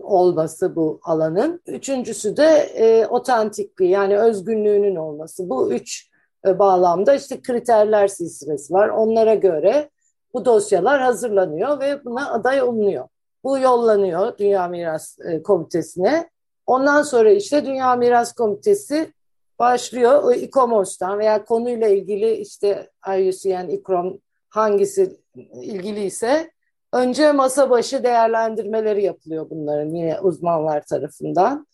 olması 0.02 0.76
bu 0.76 1.00
alanın. 1.02 1.60
Üçüncüsü 1.66 2.36
de 2.36 2.48
e, 2.74 3.06
otantikliği 3.06 3.90
yani 3.90 4.18
özgünlüğünün 4.18 4.96
olması. 4.96 5.50
Bu 5.50 5.72
üç 5.72 6.10
e, 6.46 6.58
bağlamda 6.58 7.14
işte 7.14 7.42
kriterler 7.42 8.08
silsilesi 8.08 8.74
var. 8.74 8.88
Onlara 8.88 9.34
göre 9.34 9.90
bu 10.34 10.44
dosyalar 10.44 11.00
hazırlanıyor 11.00 11.80
ve 11.80 12.04
buna 12.04 12.32
aday 12.32 12.62
olunuyor. 12.62 13.08
Bu 13.44 13.58
yollanıyor 13.58 14.38
Dünya 14.38 14.68
Miras 14.68 15.18
e, 15.20 15.42
Komitesi'ne. 15.42 16.30
Ondan 16.66 17.02
sonra 17.02 17.30
işte 17.30 17.66
Dünya 17.66 17.96
Miras 17.96 18.32
Komitesi 18.32 19.12
başlıyor 19.58 20.22
o 20.22 20.32
İKOMOS'tan 20.32 21.18
veya 21.18 21.44
konuyla 21.44 21.88
ilgili 21.88 22.32
işte 22.32 22.90
IUCN, 23.18 23.68
İKROM 23.68 24.18
hangisi 24.48 25.20
ilgiliyse 25.62 26.50
önce 26.92 27.32
masa 27.32 27.70
başı 27.70 28.04
değerlendirmeleri 28.04 29.02
yapılıyor 29.02 29.50
bunların 29.50 29.94
yine 29.94 30.20
uzmanlar 30.20 30.82
tarafından. 30.86 31.66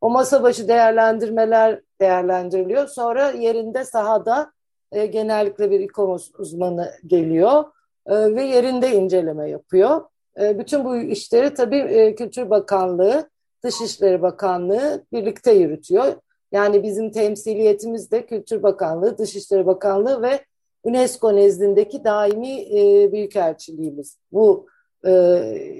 O 0.00 0.10
masa 0.10 0.42
başı 0.42 0.68
değerlendirmeler 0.68 1.80
değerlendiriliyor. 2.00 2.88
Sonra 2.88 3.30
yerinde 3.30 3.84
sahada 3.84 4.52
e, 4.92 5.06
genellikle 5.06 5.70
bir 5.70 5.80
İKOMOS 5.80 6.30
uzmanı 6.38 6.92
geliyor 7.06 7.64
e, 8.06 8.34
ve 8.34 8.42
yerinde 8.42 8.92
inceleme 8.92 9.50
yapıyor. 9.50 10.00
E, 10.40 10.58
bütün 10.58 10.84
bu 10.84 10.96
işleri 10.96 11.54
tabii 11.54 11.78
e, 11.78 12.14
Kültür 12.14 12.50
Bakanlığı, 12.50 13.30
Dışişleri 13.64 14.22
Bakanlığı 14.22 15.04
birlikte 15.12 15.52
yürütüyor. 15.52 16.14
Yani 16.52 16.82
bizim 16.82 17.10
temsiliyetimiz 17.10 18.10
de 18.10 18.26
Kültür 18.26 18.62
Bakanlığı, 18.62 19.18
Dışişleri 19.18 19.66
Bakanlığı 19.66 20.22
ve 20.22 20.44
UNESCO 20.84 21.36
nezdindeki 21.36 22.04
daimi 22.04 22.78
e, 22.78 23.12
büyükelçiliğimiz. 23.12 24.18
Bu 24.32 24.66
e, 25.04 25.10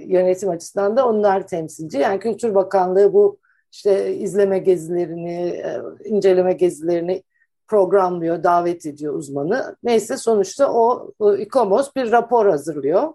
yönetim 0.07 0.51
açısından 0.51 0.97
da 0.97 1.09
onlar 1.09 1.47
temsilci. 1.47 1.99
Yani 1.99 2.21
Kültür 2.21 2.55
Bakanlığı 2.55 3.13
bu 3.13 3.39
işte 3.73 4.15
izleme 4.15 4.59
gezilerini, 4.59 5.49
e, 5.49 5.81
inceleme 6.05 6.53
gezilerini 6.53 7.23
programlıyor, 7.69 8.43
davet 8.43 8.87
ediyor 8.87 9.15
uzmanı. 9.15 9.77
Neyse 9.83 10.17
sonuçta 10.17 10.73
o, 10.73 11.13
İKOMOS 11.39 11.97
bir 11.97 12.13
rapor 12.13 12.47
hazırlıyor. 12.47 13.13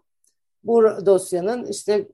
Bu 0.63 0.83
dosyanın 1.05 1.65
işte 1.65 2.07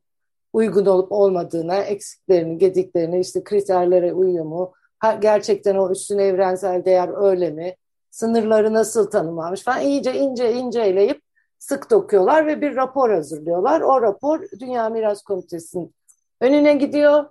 uygun 0.54 0.86
olup 0.86 1.12
olmadığına, 1.12 1.78
eksiklerini, 1.78 2.58
gediklerini, 2.58 3.20
işte 3.20 3.44
kriterlere 3.44 4.14
uyuyor 4.14 4.46
mu, 4.46 4.74
gerçekten 5.22 5.76
o 5.76 5.92
üstün 5.92 6.18
evrensel 6.18 6.86
değer 6.86 7.30
öyle 7.30 7.52
mi, 7.52 7.76
sınırları 8.12 8.74
nasıl 8.74 9.10
tanımlanmış 9.10 9.63
falan 9.63 9.82
iyice 9.82 10.13
ince 10.13 10.54
ince 10.54 10.82
eleyip 10.82 11.22
sık 11.60 11.92
dokuyorlar 11.92 12.48
ve 12.48 12.62
bir 12.62 12.75
rapor 12.75 13.10
hazırlıyorlar. 13.13 13.82
O 13.82 14.01
rapor 14.01 14.42
Dünya 14.60 14.89
Miras 14.89 15.22
Komitesi'nin 15.22 15.96
önüne 16.42 16.74
gidiyor. 16.74 17.25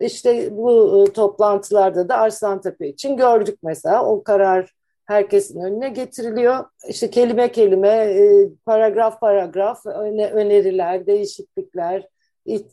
İşte 0.00 0.56
bu 0.56 1.02
e, 1.08 1.12
toplantılarda 1.12 2.08
da 2.08 2.16
Arslantepe 2.16 2.88
için 2.88 3.16
gördük 3.16 3.58
mesela 3.62 4.04
o 4.04 4.22
karar 4.22 4.74
herkesin 5.04 5.60
önüne 5.60 5.88
getiriliyor. 5.88 6.64
İşte 6.88 7.10
kelime 7.10 7.52
kelime, 7.52 7.88
e, 7.88 8.48
paragraf 8.66 9.20
paragraf 9.20 9.86
öne, 9.86 10.30
öneriler, 10.30 11.06
değişiklikler, 11.06 12.08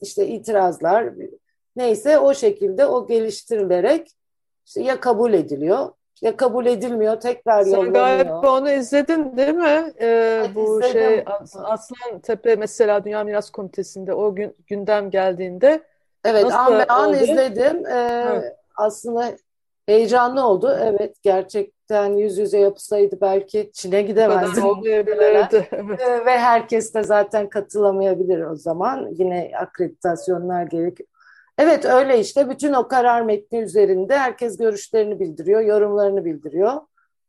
işte 0.02 0.28
itirazlar 0.28 1.14
neyse 1.76 2.20
o 2.20 2.34
şekilde 2.34 2.86
o 2.86 3.08
geliştirilerek 3.08 4.12
işte 4.66 4.82
ya 4.82 5.00
kabul 5.00 5.34
ediliyor 5.34 5.90
ya 6.22 6.38
kabul 6.38 6.66
edilmiyor 6.66 7.20
tekrar 7.20 7.64
Sen 7.64 7.72
yollanıyor. 7.72 7.94
galiba 7.94 8.52
onu 8.58 8.72
izledin 8.72 9.38
değil 9.38 9.54
mi? 9.54 9.94
Ee, 10.02 10.06
Evet, 10.46 10.56
bu 10.56 10.80
izledim. 10.80 10.92
şey 11.02 11.24
As- 11.26 11.56
Aslantepe 11.56 12.56
mesela 12.56 13.06
Dünya 13.06 13.24
Miras 13.24 13.50
Komitesi'nde 13.50 14.14
o 14.14 14.36
gün 14.36 14.56
gündem 14.68 15.10
geldiğinde 15.10 15.84
Evet 16.26 16.44
Nasıl 16.44 16.58
an 16.58 16.86
an 16.90 17.10
oldu? 17.10 17.18
izledim. 17.18 17.86
Ee, 17.86 18.42
aslında 18.78 19.32
heyecanlı 19.86 20.48
oldu. 20.48 20.78
Evet 20.82 21.16
gerçekten 21.24 22.14
yüz 22.14 22.38
yüze 22.38 22.60
yapısaydı 22.60 23.18
belki 23.22 23.72
Çin'e 23.74 24.02
olmayabilirdi. 24.64 25.68
Evet. 25.72 26.02
Ee, 26.02 26.26
Ve 26.26 26.38
herkes 26.38 26.94
de 26.94 27.04
zaten 27.04 27.50
katılamayabilir 27.50 28.42
o 28.42 28.56
zaman. 28.56 29.08
Yine 29.12 29.52
akreditasyonlar 29.60 30.64
gerekiyor. 30.64 31.10
Evet 31.58 31.86
öyle 31.86 32.20
işte 32.20 32.50
bütün 32.50 32.74
o 32.74 32.88
karar 32.88 33.22
metni 33.22 33.60
üzerinde 33.60 34.18
herkes 34.18 34.58
görüşlerini 34.58 35.20
bildiriyor, 35.20 35.62
yorumlarını 35.62 36.26
bildiriyor. 36.26 36.74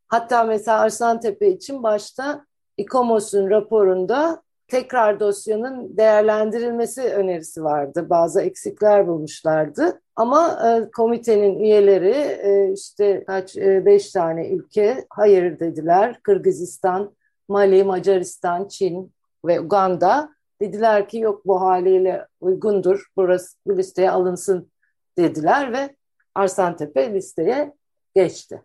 Hatta 0.09 0.45
mesela 0.45 0.79
Arslantepe 0.79 1.49
için 1.49 1.83
başta 1.83 2.45
İKOMOS'un 2.77 3.51
raporunda 3.51 4.43
tekrar 4.69 5.21
dosyanın 5.21 5.97
değerlendirilmesi 5.97 7.03
önerisi 7.03 7.65
vardı. 7.65 8.07
Bazı 8.11 8.41
eksikler 8.41 9.09
bulmuşlardı. 9.09 10.01
Ama 10.17 10.61
e, 10.69 10.91
komitenin 10.91 11.59
üyeleri 11.59 12.15
e, 12.43 12.73
işte 12.73 13.25
kaç 13.27 13.57
e, 13.57 13.87
beş 13.87 14.13
tane 14.13 14.49
ülke 14.49 15.07
hayır 15.11 15.59
dediler. 15.59 16.21
Kırgızistan, 16.23 17.17
Mali, 17.49 17.85
Macaristan, 17.85 18.69
Çin 18.69 19.13
ve 19.45 19.61
Uganda 19.61 20.31
dediler 20.61 21.09
ki 21.09 21.19
yok 21.19 21.47
bu 21.47 21.61
haliyle 21.61 22.27
uygundur. 22.41 23.07
Burası 23.17 23.57
bu 23.67 23.79
listeye 23.79 24.11
alınsın 24.11 24.73
dediler 25.19 25.73
ve 25.73 25.97
Arslantepe 26.35 27.15
listeye 27.15 27.73
geçti. 28.15 28.63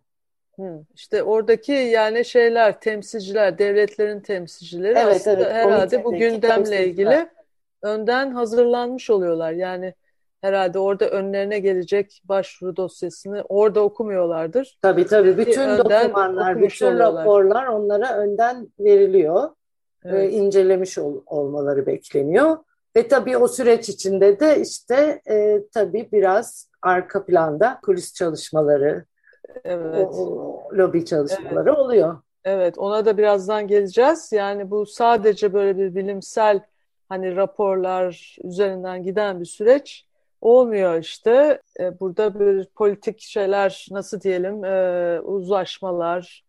Hı, 0.60 0.84
işte 0.96 1.24
oradaki 1.24 1.72
yani 1.72 2.26
şeyler, 2.26 2.80
temsilciler, 2.80 3.58
devletlerin 3.58 4.20
temsilcileri 4.20 4.98
Evet, 4.98 5.16
aslında 5.16 5.36
evet, 5.36 5.54
herhalde 5.54 6.04
bu 6.04 6.12
gündemle 6.12 6.88
ilgili 6.88 7.30
önden 7.82 8.32
hazırlanmış 8.32 9.10
oluyorlar. 9.10 9.52
Yani 9.52 9.94
herhalde 10.42 10.80
orada 10.80 11.10
önlerine 11.10 11.60
gelecek 11.60 12.22
başvuru 12.26 12.76
dosyasını 12.76 13.44
orada 13.50 13.82
okumuyorlardır. 13.82 14.78
Tabii 14.82 15.06
tabii 15.06 15.38
bütün 15.38 15.62
önden 15.62 16.04
dokümanlar, 16.04 16.62
bütün 16.62 17.00
raporlar 17.00 17.66
onlara 17.68 18.18
önden 18.18 18.68
veriliyor. 18.80 19.50
Evet. 20.06 20.34
e, 20.34 20.36
incelemiş 20.36 20.98
ol- 20.98 21.22
olmaları 21.26 21.86
bekleniyor. 21.86 22.58
Ve 22.96 23.08
tabii 23.08 23.38
o 23.38 23.48
süreç 23.48 23.90
içinde 23.90 24.40
de 24.40 24.62
işte 24.62 25.22
e, 25.30 25.64
tabii 25.74 26.10
biraz 26.12 26.70
arka 26.82 27.26
planda 27.26 27.80
kulis 27.86 28.14
çalışmaları, 28.14 29.06
Evet. 29.64 30.08
o, 30.12 30.18
o 30.18 30.70
lobi 30.78 31.06
çalışmaları 31.06 31.74
oluyor. 31.74 32.18
Evet, 32.46 32.78
ona 32.78 33.06
da 33.06 33.18
birazdan 33.18 33.68
geleceğiz. 33.68 34.32
Yani 34.32 34.72
bu 34.72 34.86
sadece 34.86 35.54
böyle 35.54 35.78
bir 35.78 35.96
bilimsel 35.96 36.60
hani 37.10 37.36
raporlar 37.36 38.38
üzerinden 38.44 39.04
giden 39.04 39.40
bir 39.40 39.46
süreç 39.46 40.06
olmuyor 40.42 41.00
işte. 41.00 41.62
E, 41.80 42.00
burada 42.00 42.40
bir 42.40 42.66
politik 42.66 43.20
şeyler 43.20 43.88
nasıl 43.92 44.22
diyelim 44.22 44.66
e, 44.66 45.20
uzlaşmalar 45.22 46.44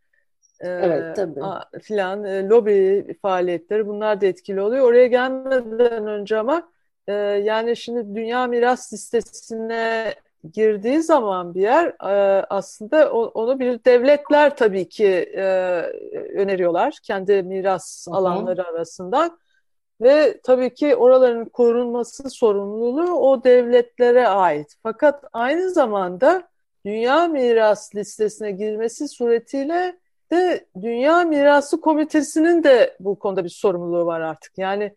Evet, 0.61 1.17
tabii. 1.17 1.41
filan 1.83 2.25
e, 2.25 2.49
lobi 2.49 3.07
faaliyetleri 3.23 3.87
bunlar 3.87 4.21
da 4.21 4.27
etkili 4.27 4.61
oluyor. 4.61 4.89
Oraya 4.89 5.07
gelmeden 5.07 6.07
önce 6.07 6.39
ama 6.39 6.69
e, 7.07 7.13
yani 7.13 7.77
şimdi 7.77 8.15
Dünya 8.15 8.47
Miras 8.47 8.93
Listesi'ne 8.93 10.15
girdiği 10.53 11.03
zaman 11.03 11.55
bir 11.55 11.61
yer 11.61 11.87
e, 11.87 12.47
aslında 12.51 13.13
onu 13.13 13.59
bir 13.59 13.85
devletler 13.85 14.57
tabii 14.57 14.89
ki 14.89 15.33
e, 15.37 15.45
öneriyorlar 16.35 16.99
kendi 17.03 17.43
miras 17.43 18.07
hı. 18.09 18.15
alanları 18.15 18.67
arasından 18.67 19.39
ve 20.01 20.41
tabii 20.43 20.75
ki 20.75 20.97
oraların 20.97 21.45
korunması 21.45 22.31
sorumluluğu 22.31 23.13
o 23.13 23.45
devletlere 23.45 24.29
ait. 24.29 24.75
Fakat 24.83 25.25
aynı 25.33 25.71
zamanda 25.71 26.49
Dünya 26.87 27.29
Miras 27.29 27.95
Listesi'ne 27.95 28.51
girmesi 28.51 29.09
suretiyle 29.09 29.99
de 30.33 30.65
Dünya 30.83 31.25
Mirası 31.25 31.81
Komitesi'nin 31.81 32.65
de 32.65 32.97
bu 33.01 33.19
konuda 33.19 33.45
bir 33.45 33.49
sorumluluğu 33.49 34.07
var 34.07 34.21
artık. 34.21 34.59
Yani 34.59 34.95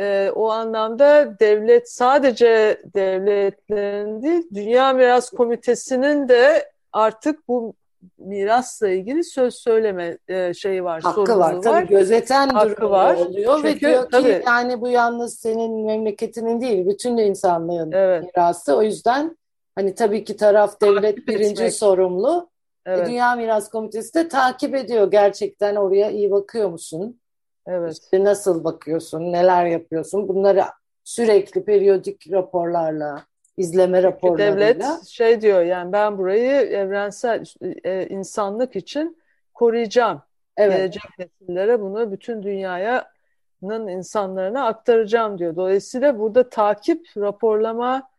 e, 0.00 0.30
o 0.34 0.48
anlamda 0.50 1.38
devlet 1.40 1.90
sadece 1.92 2.80
devletlerin 2.94 4.22
değil, 4.22 4.42
Dünya 4.54 4.92
Miras 4.92 5.30
Komitesi'nin 5.30 6.28
de 6.28 6.70
artık 6.92 7.48
bu 7.48 7.74
mirasla 8.18 8.88
ilgili 8.88 9.24
söz 9.24 9.54
söyleme 9.54 10.18
e, 10.28 10.54
şeyi 10.54 10.84
var, 10.84 11.02
Hakkı 11.02 11.38
var. 11.38 11.62
Tabii 11.62 11.88
gözeten 11.88 12.48
Hakkı 12.48 12.70
durumu 12.76 12.90
var. 12.90 13.16
oluyor 13.16 13.62
ve 13.64 13.72
Çünkü 13.72 13.80
diyor 13.86 14.02
ki 14.04 14.08
tabii- 14.10 14.42
yani 14.46 14.80
bu 14.80 14.88
yalnız 14.88 15.38
senin 15.38 15.86
memleketinin 15.86 16.60
değil, 16.60 16.86
bütün 16.86 17.16
insanlığın 17.16 17.92
Evet, 17.92 18.24
mirası. 18.24 18.76
O 18.76 18.82
yüzden 18.82 19.36
hani 19.74 19.94
tabii 19.94 20.24
ki 20.24 20.36
taraf 20.36 20.80
devlet 20.80 21.26
birinci 21.28 21.70
sorumlu. 21.70 22.48
E, 22.88 22.92
evet, 22.92 23.06
Dünya 23.06 23.34
Miras 23.34 23.70
Komitesi 23.70 24.14
de 24.14 24.28
takip 24.28 24.74
ediyor. 24.74 25.10
Gerçekten 25.10 25.76
oraya 25.76 26.10
iyi 26.10 26.30
bakıyor 26.30 26.70
musun? 26.70 27.20
evet. 27.66 27.92
İşte 27.92 28.24
nasıl 28.24 28.64
bakıyorsun? 28.64 29.32
Neler 29.32 29.66
yapıyorsun? 29.66 30.28
Bunları 30.28 30.64
sürekli 31.04 31.64
periyodik 31.64 32.32
raporlarla, 32.32 33.24
izleme 33.56 34.02
raporlarıyla. 34.02 34.58
devlet 34.58 35.06
şey 35.06 35.40
diyor 35.40 35.62
yani 35.62 35.92
ben 35.92 36.18
burayı 36.18 36.50
evrensel 36.52 37.44
e, 37.84 38.06
insanlık 38.06 38.76
için 38.76 39.18
koruyacağım. 39.54 40.22
Evet, 40.56 40.76
Gelecek 40.76 41.02
nesillere 41.18 41.80
bunu 41.80 42.12
bütün 42.12 42.42
dünyanın 42.42 43.88
insanlarına 43.88 44.66
aktaracağım 44.66 45.38
diyor. 45.38 45.56
Dolayısıyla 45.56 46.18
burada 46.18 46.48
takip, 46.48 47.06
raporlama 47.16 48.10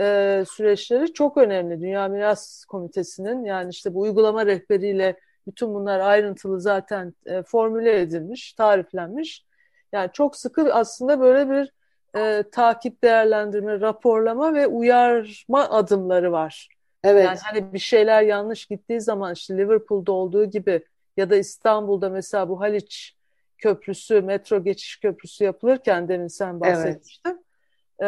e, 0.00 0.44
süreçleri 0.50 1.12
çok 1.12 1.36
önemli. 1.36 1.80
Dünya 1.80 2.08
Miras 2.08 2.64
Komitesi'nin 2.64 3.44
yani 3.44 3.70
işte 3.70 3.94
bu 3.94 4.00
uygulama 4.00 4.46
rehberiyle 4.46 5.16
bütün 5.46 5.74
bunlar 5.74 6.00
ayrıntılı 6.00 6.60
zaten 6.60 7.14
e, 7.26 7.42
formüle 7.42 8.00
edilmiş, 8.00 8.52
tariflenmiş. 8.52 9.44
Yani 9.92 10.10
çok 10.12 10.36
sıkı 10.36 10.74
aslında 10.74 11.20
böyle 11.20 11.50
bir 11.50 11.72
e, 12.16 12.44
takip, 12.52 13.04
değerlendirme, 13.04 13.80
raporlama 13.80 14.54
ve 14.54 14.66
uyarma 14.66 15.70
adımları 15.70 16.32
var. 16.32 16.68
evet, 17.04 17.24
Yani 17.24 17.38
hani 17.42 17.72
bir 17.72 17.78
şeyler 17.78 18.22
yanlış 18.22 18.66
gittiği 18.66 19.00
zaman 19.00 19.32
işte 19.32 19.56
Liverpool'da 19.56 20.12
olduğu 20.12 20.44
gibi 20.44 20.84
ya 21.16 21.30
da 21.30 21.36
İstanbul'da 21.36 22.08
mesela 22.08 22.48
bu 22.48 22.60
Haliç 22.60 23.16
Köprüsü, 23.58 24.22
metro 24.22 24.64
geçiş 24.64 25.00
köprüsü 25.00 25.44
yapılırken 25.44 26.08
demin 26.08 26.28
sen 26.28 26.60
bahsetmiştin. 26.60 27.44
Ee, 28.00 28.06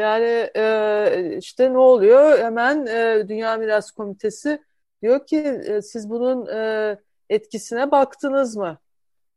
yani 0.00 0.50
e, 0.56 1.36
işte 1.38 1.72
ne 1.72 1.78
oluyor? 1.78 2.38
Hemen 2.38 2.86
e, 2.86 3.28
Dünya 3.28 3.56
Miras 3.56 3.90
Komitesi 3.90 4.62
diyor 5.02 5.26
ki 5.26 5.38
e, 5.66 5.82
siz 5.82 6.10
bunun 6.10 6.46
e, 6.46 6.96
etkisine 7.30 7.90
baktınız 7.90 8.56
mı? 8.56 8.78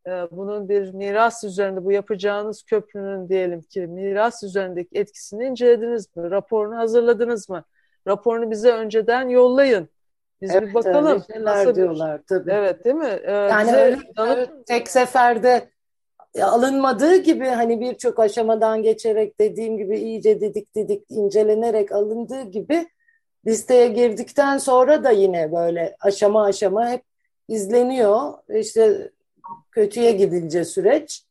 E, 0.07 0.11
bunun 0.31 0.69
bir 0.69 0.93
miras 0.93 1.43
üzerinde 1.43 1.85
bu 1.85 1.91
yapacağınız 1.91 2.63
köprünün 2.63 3.29
diyelim 3.29 3.61
ki 3.61 3.87
miras 3.87 4.43
üzerindeki 4.43 4.97
etkisini 4.99 5.45
incelediniz 5.45 6.15
mi? 6.15 6.31
Raporunu 6.31 6.77
hazırladınız 6.77 7.49
mı? 7.49 7.63
Raporunu 8.07 8.51
bize 8.51 8.71
önceden 8.71 9.29
yollayın. 9.29 9.89
Biz 10.41 10.53
bir 10.53 10.55
evet 10.61 10.73
bakalım. 10.73 11.07
öyle 11.07 11.19
şeyler 11.33 11.45
Nasıl 11.57 11.69
bir- 11.69 11.75
diyorlar 11.75 12.21
tabii. 12.29 12.51
Evet 12.51 12.85
değil 12.85 12.95
mi? 12.95 13.19
Ee, 13.23 13.31
Yani 13.31 13.67
bize 13.67 13.77
öyle 13.77 13.95
danıt- 14.17 14.65
tek 14.65 14.87
seferde 14.87 15.69
alınmadığı 16.45 17.15
gibi 17.15 17.45
hani 17.45 17.81
birçok 17.81 18.19
aşamadan 18.19 18.83
geçerek 18.83 19.39
dediğim 19.39 19.77
gibi 19.77 19.99
iyice 19.99 20.41
didik 20.41 20.75
didik 20.75 21.05
incelenerek 21.09 21.91
alındığı 21.91 22.41
gibi 22.41 22.87
listeye 23.47 23.87
girdikten 23.87 24.57
sonra 24.57 25.03
da 25.03 25.11
yine 25.11 25.51
böyle 25.51 25.95
aşama 25.99 26.43
aşama 26.43 26.89
hep 26.89 27.03
izleniyor. 27.47 28.33
İşte 28.49 29.11
kötüye 29.71 30.11
gidince 30.11 30.65
süreç. 30.65 31.23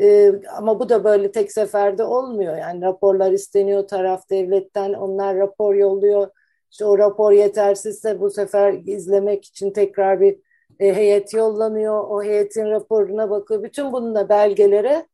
Ee, 0.00 0.32
ama 0.56 0.80
bu 0.80 0.88
da 0.88 1.04
böyle 1.04 1.32
tek 1.32 1.52
seferde 1.52 2.04
olmuyor. 2.04 2.56
Yani 2.56 2.82
raporlar 2.82 3.32
isteniyor 3.32 3.88
taraf 3.88 4.30
devletten, 4.30 4.92
onlar 4.92 5.36
rapor 5.36 5.74
yolluyor. 5.74 6.28
İşte 6.70 6.84
o 6.84 6.98
rapor 6.98 7.32
yetersizse 7.32 8.20
bu 8.20 8.30
sefer 8.30 8.72
izlemek 8.72 9.44
için 9.44 9.70
tekrar 9.70 10.20
bir 10.20 10.38
e, 10.82 10.94
heyet 10.94 11.34
yollanıyor. 11.34 12.04
O 12.08 12.22
heyetin 12.22 12.70
raporuna 12.70 13.30
bakıyor. 13.30 13.62
Bütün 13.62 13.92
bununla 13.92 14.28
belgelere 14.28 15.06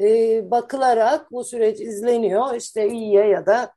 e, 0.00 0.50
bakılarak 0.50 1.32
bu 1.32 1.44
süreç 1.44 1.80
izleniyor. 1.80 2.54
İşte 2.54 2.88
iyiye 2.88 3.26
ya 3.26 3.46
da 3.46 3.72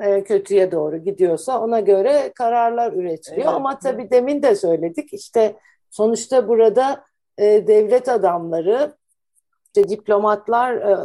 e, 0.00 0.24
kötüye 0.24 0.72
doğru 0.72 0.96
gidiyorsa 0.96 1.60
ona 1.60 1.80
göre 1.80 2.32
kararlar 2.34 2.92
üretiliyor. 2.92 3.46
Evet. 3.46 3.54
Ama 3.54 3.78
tabii 3.78 4.10
demin 4.10 4.42
de 4.42 4.54
söyledik 4.54 5.12
işte 5.12 5.56
sonuçta 5.90 6.48
burada 6.48 7.04
e, 7.38 7.66
devlet 7.66 8.08
adamları, 8.08 8.92
işte 9.66 9.88
diplomatlar 9.88 10.74
e, 10.74 10.98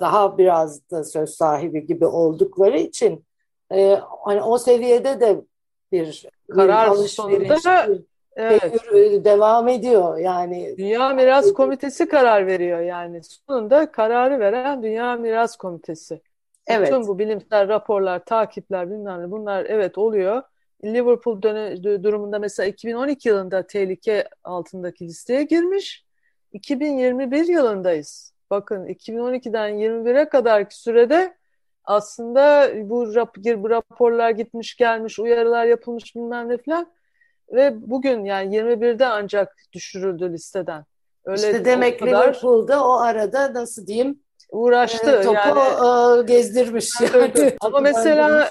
daha 0.00 0.38
biraz 0.38 0.90
da 0.90 1.04
söz 1.04 1.30
sahibi 1.30 1.86
gibi 1.86 2.06
oldukları 2.06 2.78
için 2.78 3.24
e, 3.72 4.00
hani 4.24 4.42
o 4.42 4.58
seviyede 4.58 5.20
de 5.20 5.40
bir, 5.92 6.26
bir 6.48 6.54
Karar 6.54 6.88
alışveriş, 6.88 7.12
sonunda- 7.12 7.88
bir 7.88 8.15
Evet. 8.36 9.24
devam 9.24 9.68
ediyor. 9.68 10.18
Yani 10.18 10.74
Dünya 10.78 11.08
Miras 11.08 11.52
Komitesi 11.52 12.08
karar 12.08 12.46
veriyor 12.46 12.80
yani. 12.80 13.20
Sonunda 13.24 13.92
kararı 13.92 14.40
veren 14.40 14.82
Dünya 14.82 15.16
Miras 15.16 15.56
Komitesi. 15.56 16.20
evet, 16.66 16.88
Bütün 16.88 17.06
bu 17.06 17.18
bilimsel 17.18 17.68
raporlar, 17.68 18.24
takipler 18.24 18.90
bilmem 18.90 19.22
ne 19.22 19.30
bunlar 19.30 19.64
evet 19.64 19.98
oluyor. 19.98 20.42
Liverpool 20.84 21.42
durumunda 21.82 22.38
mesela 22.38 22.66
2012 22.66 23.28
yılında 23.28 23.66
tehlike 23.66 24.28
altındaki 24.44 25.04
listeye 25.06 25.42
girmiş. 25.42 26.04
2021 26.52 27.48
yılındayız. 27.48 28.32
Bakın 28.50 28.86
2012'den 28.86 29.70
21'e 29.70 30.28
kadarki 30.28 30.80
sürede 30.80 31.34
aslında 31.84 32.70
bu, 32.90 33.14
rap, 33.14 33.36
bu 33.36 33.70
raporlar 33.70 34.30
gitmiş 34.30 34.76
gelmiş, 34.76 35.18
uyarılar 35.18 35.66
yapılmış 35.66 36.16
bilmem 36.16 36.48
ne 36.48 36.56
falan. 36.56 36.92
Ve 37.52 37.90
bugün 37.90 38.24
yani 38.24 38.56
21'de 38.56 39.06
ancak 39.06 39.56
düşürüldü 39.72 40.32
listeden. 40.32 40.84
Öyle 41.24 41.46
işte 41.46 41.64
demek 41.64 42.00
kadar 42.00 42.10
Liverpool'da 42.10 42.86
o 42.86 42.92
arada 42.92 43.54
nasıl 43.54 43.86
diyeyim 43.86 44.20
uğraştı. 44.50 45.10
e, 45.10 45.22
topu 45.22 45.36
yani, 45.36 46.20
e, 46.20 46.22
gezdirmiş. 46.22 46.90
Yani. 47.00 47.56
Ama 47.60 47.80
mesela 47.80 48.50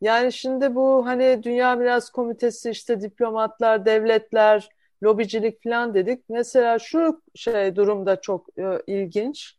yani 0.00 0.32
şimdi 0.32 0.74
bu 0.74 1.06
hani 1.06 1.42
Dünya 1.42 1.74
Miras 1.74 2.10
Komitesi 2.10 2.70
işte 2.70 3.00
diplomatlar, 3.00 3.84
devletler, 3.84 4.68
lobicilik 5.02 5.62
falan 5.64 5.94
dedik. 5.94 6.24
Mesela 6.28 6.78
şu 6.78 7.22
şey 7.34 7.76
durumda 7.76 8.20
çok 8.20 8.58
e, 8.58 8.64
ilginç. 8.86 9.56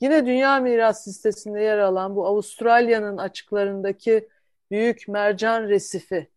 Yine 0.00 0.26
Dünya 0.26 0.60
Miras 0.60 1.08
listesinde 1.08 1.60
yer 1.60 1.78
alan 1.78 2.16
bu 2.16 2.26
Avustralya'nın 2.26 3.16
açıklarındaki 3.16 4.28
büyük 4.70 5.08
mercan 5.08 5.62
resifi. 5.62 6.28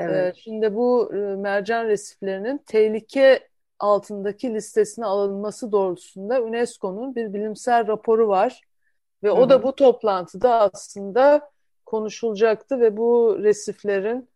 Evet. 0.00 0.36
Ee, 0.36 0.40
şimdi 0.40 0.74
bu 0.74 1.14
e, 1.14 1.18
mercan 1.18 1.84
resiflerinin 1.86 2.58
tehlike 2.58 3.48
altındaki 3.78 4.54
listesine 4.54 5.06
alınması 5.06 5.72
doğrultusunda 5.72 6.42
UNESCO'nun 6.42 7.14
bir 7.14 7.32
bilimsel 7.32 7.86
raporu 7.86 8.28
var. 8.28 8.60
Ve 9.22 9.28
Hı 9.28 9.32
-hı. 9.32 9.40
o 9.40 9.50
da 9.50 9.62
bu 9.62 9.76
toplantıda 9.76 10.60
aslında 10.60 11.50
konuşulacaktı 11.86 12.80
ve 12.80 12.96
bu 12.96 13.38
resiflerin 13.42 14.28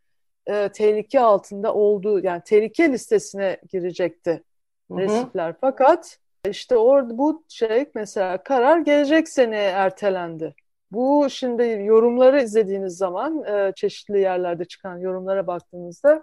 e, 0.46 0.68
tehlike 0.68 1.20
altında 1.20 1.74
olduğu 1.74 2.24
yani 2.24 2.42
tehlike 2.44 2.92
listesine 2.92 3.60
girecekti 3.72 4.42
Hı 4.90 4.94
-hı. 4.94 5.00
resifler. 5.00 5.54
Fakat 5.60 6.18
işte 6.48 6.76
orada 6.76 7.18
bu 7.18 7.44
şey 7.48 7.90
mesela 7.94 8.42
karar 8.42 8.78
gelecek 8.78 9.28
sene 9.28 9.56
ertelendi. 9.56 10.54
Bu 10.94 11.26
şimdi 11.30 11.62
yorumları 11.84 12.42
izlediğiniz 12.42 12.96
zaman 12.96 13.44
e, 13.44 13.72
çeşitli 13.76 14.20
yerlerde 14.20 14.64
çıkan 14.64 14.98
yorumlara 14.98 15.46
baktığınızda 15.46 16.22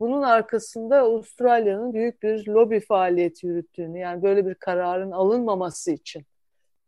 bunun 0.00 0.22
arkasında 0.22 0.98
Avustralya'nın 0.98 1.92
büyük 1.92 2.22
bir 2.22 2.46
lobi 2.46 2.80
faaliyeti 2.80 3.46
yürüttüğünü 3.46 3.98
yani 3.98 4.22
böyle 4.22 4.46
bir 4.46 4.54
kararın 4.54 5.10
alınmaması 5.10 5.90
için. 5.90 6.24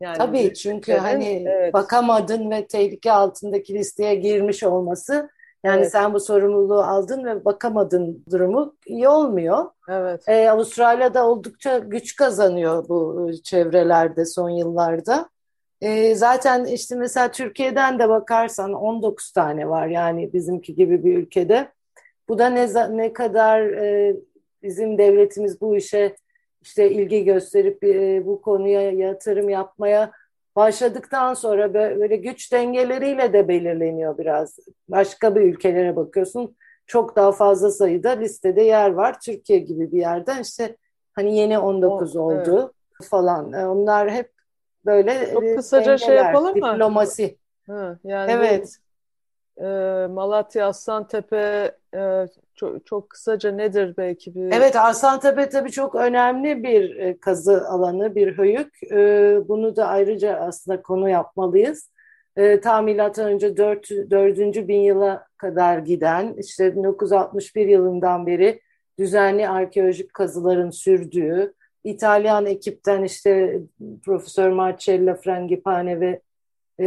Yani 0.01 0.19
Tabii 0.19 0.55
çünkü 0.55 0.93
hani 0.93 1.45
evet. 1.49 1.75
bakamadın 1.75 2.51
ve 2.51 2.67
tehlike 2.67 3.13
altındaki 3.13 3.75
listeye 3.75 4.15
girmiş 4.15 4.63
olması 4.63 5.29
yani 5.65 5.81
evet. 5.81 5.93
sen 5.93 6.15
bu 6.15 6.21
sorumluluğu 6.21 6.83
aldın 6.83 7.25
ve 7.25 7.45
bakamadın 7.45 8.25
durumu 8.31 8.77
iyi 8.87 9.09
olmuyor. 9.09 9.65
Evet. 9.89 10.29
Ee, 10.29 10.51
Avustralya'da 10.51 11.27
oldukça 11.27 11.79
güç 11.79 12.17
kazanıyor 12.17 12.89
bu 12.89 13.31
çevrelerde 13.45 14.27
son 14.27 14.51
yıllarda. 14.51 15.29
Ee, 15.81 16.15
zaten 16.15 16.65
işte 16.65 16.95
mesela 16.95 17.31
Türkiye'den 17.31 17.99
de 17.99 18.09
bakarsan 18.09 18.73
19 18.73 19.33
tane 19.33 19.69
var 19.69 19.87
yani 19.87 20.33
bizimki 20.33 20.75
gibi 20.75 21.05
bir 21.05 21.19
ülkede. 21.19 21.69
Bu 22.29 22.39
da 22.39 22.47
ne, 22.49 22.97
ne 22.97 23.13
kadar 23.13 23.61
e, 23.61 24.17
bizim 24.63 24.99
devletimiz 24.99 25.61
bu 25.61 25.77
işe 25.77 26.17
işte 26.63 26.91
ilgi 26.91 27.25
gösterip 27.25 27.85
e, 27.85 28.27
bu 28.27 28.43
konuya 28.43 28.91
yatırım 28.91 29.49
yapmaya 29.49 30.13
başladıktan 30.57 31.35
sonra 31.35 31.75
böyle 31.75 32.17
güç 32.17 32.53
dengeleriyle 32.53 33.33
de 33.33 33.49
belirleniyor 33.49 34.19
biraz. 34.19 34.59
Başka 34.89 35.35
bir 35.35 35.41
ülkelere 35.41 35.97
bakıyorsun 35.97 36.57
çok 36.87 37.17
daha 37.17 37.33
fazla 37.33 37.71
sayıda 37.71 38.11
listede 38.11 38.63
yer 38.63 38.91
var. 38.91 39.21
Türkiye 39.21 39.59
gibi 39.59 39.93
bir 39.93 39.99
yerden 39.99 40.43
işte 40.43 40.77
hani 41.13 41.37
yeni 41.37 41.59
19 41.59 42.17
o, 42.17 42.21
oldu 42.21 42.59
evet. 43.01 43.11
falan. 43.11 43.53
E, 43.53 43.67
onlar 43.67 44.11
hep 44.11 44.36
böyle 44.87 45.31
çok 45.33 45.45
e, 45.45 45.57
kısaca 45.57 45.99
şey 45.99 46.09
dengeler, 46.09 46.23
şey 46.23 46.27
yapalım 46.27 46.59
mı? 46.59 46.75
Diplomasi. 46.75 47.39
Hı, 47.67 47.99
yani 48.05 48.33
evet. 48.33 48.77
Bu, 48.81 48.87
e, 49.65 49.67
Malatya 50.07 50.67
Aslantepe 50.67 51.73
e, 51.95 52.27
çok, 52.55 52.87
çok 52.87 53.11
kısaca 53.11 53.53
nedir 53.53 53.95
belki 53.97 54.35
bir... 54.35 54.53
Evet 54.53 54.77
Arslantepe 54.77 55.49
tabii 55.49 55.71
çok 55.71 55.95
önemli 55.95 56.63
bir 56.63 56.97
e, 56.97 57.21
kazı 57.21 57.69
alanı, 57.69 58.15
bir 58.15 58.39
höyük. 58.39 58.93
E, 58.93 59.39
bunu 59.49 59.77
da 59.77 59.87
ayrıca 59.87 60.37
aslında 60.37 60.83
konu 60.83 61.09
yapmalıyız. 61.09 61.91
E, 62.37 62.61
ta 62.61 62.83
milattan 62.83 63.27
önce 63.27 63.57
4. 63.57 63.91
4. 63.91 64.39
bin 64.69 64.81
yıla 64.81 65.27
kadar 65.37 65.79
giden, 65.79 66.35
işte 66.39 66.77
1961 66.77 67.69
yılından 67.69 68.27
beri 68.27 68.61
düzenli 68.99 69.49
arkeolojik 69.49 70.15
kazıların 70.15 70.71
sürdüğü, 70.71 71.55
İtalyan 71.87 72.47
ekipten 72.47 73.03
işte 73.03 73.61
Profesör 74.05 74.51
Marcella 74.51 75.15
Frangipane 75.15 76.01
ve 76.01 76.21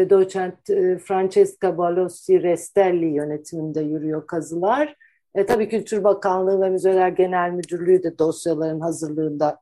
doçent 0.10 0.66
Francesca 1.04 1.78
Balossi 1.78 2.44
Restelli 2.44 3.06
yönetiminde 3.06 3.82
yürüyor 3.82 4.28
kazılar. 4.28 4.96
E, 5.36 5.46
tabii 5.46 5.70
Kültür 5.70 6.04
Bakanlığı 6.04 6.62
ve 6.62 6.70
Müzeler 6.70 7.10
Genel 7.10 7.52
Müdürlüğü 7.52 8.04
de 8.04 8.20
dosyaların 8.20 8.80
hazırlığında 8.80 9.60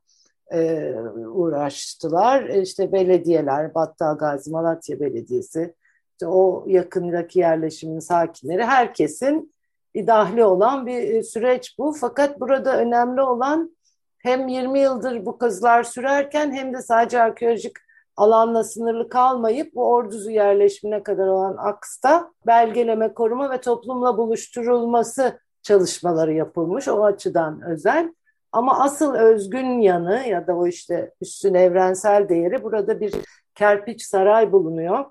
e, 0.52 0.92
uğraştılar. 1.26 2.48
E, 2.48 2.62
işte 2.62 2.92
belediyeler, 2.92 3.74
Battal 3.74 4.18
Gazi, 4.18 4.50
Malatya 4.50 5.00
Belediyesi, 5.00 5.74
işte 6.12 6.26
o 6.26 6.64
yakındaki 6.66 7.38
yerleşimin 7.38 7.98
sakinleri, 7.98 8.64
herkesin 8.64 9.52
dahli 9.96 10.44
olan 10.44 10.86
bir 10.86 11.02
e, 11.02 11.22
süreç 11.22 11.78
bu. 11.78 11.92
Fakat 11.92 12.40
burada 12.40 12.80
önemli 12.80 13.22
olan 13.22 13.77
hem 14.18 14.48
20 14.48 14.80
yıldır 14.80 15.26
bu 15.26 15.38
kazılar 15.38 15.82
sürerken 15.82 16.52
hem 16.52 16.74
de 16.74 16.82
sadece 16.82 17.22
arkeolojik 17.22 17.72
alanla 18.16 18.64
sınırlı 18.64 19.08
kalmayıp 19.08 19.74
bu 19.74 19.90
orduzu 19.90 20.30
yerleşimine 20.30 21.02
kadar 21.02 21.26
olan 21.26 21.56
aksta 21.58 22.32
belgeleme, 22.46 23.14
koruma 23.14 23.50
ve 23.50 23.60
toplumla 23.60 24.18
buluşturulması 24.18 25.40
çalışmaları 25.62 26.32
yapılmış 26.32 26.88
o 26.88 27.04
açıdan 27.04 27.62
özel. 27.62 28.14
Ama 28.52 28.80
asıl 28.80 29.14
özgün 29.14 29.80
yanı 29.80 30.22
ya 30.28 30.46
da 30.46 30.56
o 30.56 30.66
işte 30.66 31.14
üstün 31.20 31.54
evrensel 31.54 32.28
değeri 32.28 32.62
burada 32.64 33.00
bir 33.00 33.14
kerpiç 33.54 34.02
saray 34.02 34.52
bulunuyor. 34.52 35.04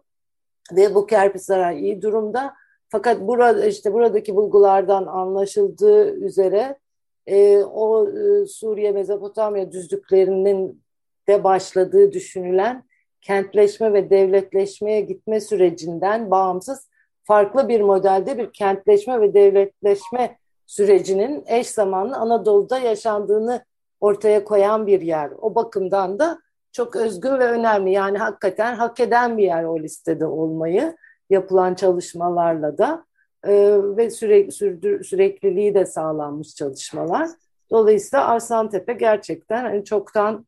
Ve 0.71 0.95
bu 0.95 1.07
kerpiç 1.07 1.41
saray 1.41 1.79
iyi 1.79 2.01
durumda. 2.01 2.53
Fakat 2.89 3.21
burada 3.21 3.65
işte 3.65 3.93
buradaki 3.93 4.35
bulgulardan 4.35 5.05
anlaşıldığı 5.05 6.15
üzere 6.15 6.79
e, 7.27 7.57
o 7.57 8.09
e, 8.09 8.45
Suriye 8.45 8.91
Mezopotamya 8.91 9.71
düzlüklerinin 9.71 10.83
de 11.27 11.43
başladığı 11.43 12.11
düşünülen 12.11 12.83
kentleşme 13.21 13.93
ve 13.93 14.09
devletleşmeye 14.09 15.01
gitme 15.01 15.41
sürecinden 15.41 16.31
bağımsız 16.31 16.89
farklı 17.23 17.67
bir 17.67 17.81
modelde 17.81 18.37
bir 18.37 18.53
kentleşme 18.53 19.21
ve 19.21 19.33
devletleşme 19.33 20.37
sürecinin 20.65 21.43
eş 21.47 21.69
zamanlı 21.69 22.15
Anadolu'da 22.15 22.79
yaşandığını 22.79 23.65
ortaya 23.99 24.43
koyan 24.43 24.87
bir 24.87 25.01
yer. 25.01 25.31
O 25.41 25.55
bakımdan 25.55 26.19
da 26.19 26.39
çok 26.71 26.95
özgün 26.95 27.39
ve 27.39 27.45
önemli. 27.45 27.91
Yani 27.91 28.17
hakikaten 28.17 28.75
hak 28.75 28.99
eden 28.99 29.37
bir 29.37 29.43
yer 29.43 29.63
o 29.63 29.79
listede 29.79 30.25
olmayı 30.25 30.95
yapılan 31.29 31.75
çalışmalarla 31.75 32.77
da 32.77 33.05
e, 33.43 33.77
ve 33.97 34.09
süre, 34.09 34.51
sürdür, 34.51 35.03
sürekliliği 35.03 35.75
de 35.75 35.85
sağlanmış 35.85 36.55
çalışmalar. 36.55 37.29
Dolayısıyla 37.71 38.27
Arslantepe 38.27 38.93
gerçekten 38.93 39.63
hani 39.63 39.85
çoktan 39.85 40.45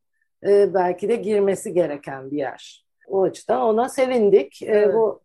e, 0.47 0.73
belki 0.73 1.09
de 1.09 1.15
girmesi 1.15 1.73
gereken 1.73 2.31
bir 2.31 2.37
yer. 2.37 2.85
O 3.07 3.23
açıdan 3.23 3.61
ona 3.61 3.89
sevindik. 3.89 4.61
E, 4.61 4.65
evet. 4.65 4.89
E, 4.89 4.93
bu 4.93 5.21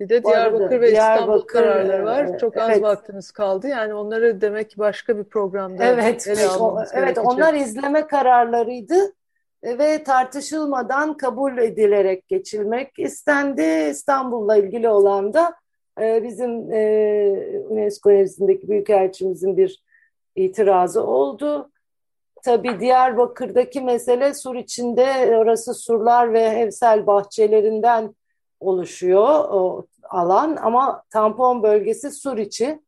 bir 0.00 0.08
de 0.08 0.24
Diyarbakır 0.24 0.80
ve 0.80 0.90
Diyarbakır, 0.90 1.20
İstanbul 1.20 1.40
kararları 1.40 2.04
var. 2.04 2.38
Çok 2.38 2.56
az 2.56 2.70
evet. 2.70 2.82
vaktiniz 2.82 3.30
kaldı. 3.30 3.68
Yani 3.68 3.94
onları 3.94 4.40
demek 4.40 4.70
ki 4.70 4.78
başka 4.78 5.18
bir 5.18 5.24
programda 5.24 5.84
evet, 5.84 6.28
ele 6.28 6.46
almamız 6.46 6.90
Evet, 6.92 7.02
gerekecek. 7.02 7.28
onlar 7.28 7.54
izleme 7.54 8.06
kararlarıydı 8.06 9.14
ve 9.64 10.02
tartışılmadan 10.02 11.16
kabul 11.16 11.58
edilerek 11.58 12.28
geçilmek 12.28 12.98
istendi. 12.98 13.88
İstanbul'la 13.90 14.56
ilgili 14.56 14.88
olan 14.88 15.32
da 15.32 15.54
e, 16.00 16.22
bizim 16.22 16.72
e, 16.72 17.60
UNESCO 17.68 18.10
nezdindeki 18.10 18.68
Büyükelçimizin 18.68 19.56
bir 19.56 19.82
itirazı 20.36 21.06
oldu. 21.06 21.70
Tabii 22.42 22.80
Diyarbakır'daki 22.80 23.80
mesele 23.80 24.34
sur 24.34 24.54
içinde 24.54 25.36
orası 25.36 25.74
surlar 25.74 26.32
ve 26.32 26.40
evsel 26.40 27.06
bahçelerinden 27.06 28.14
oluşuyor 28.60 29.44
o 29.50 29.86
alan 30.10 30.56
ama 30.62 31.02
tampon 31.10 31.62
bölgesi 31.62 32.10
sur 32.10 32.38
içi. 32.38 32.80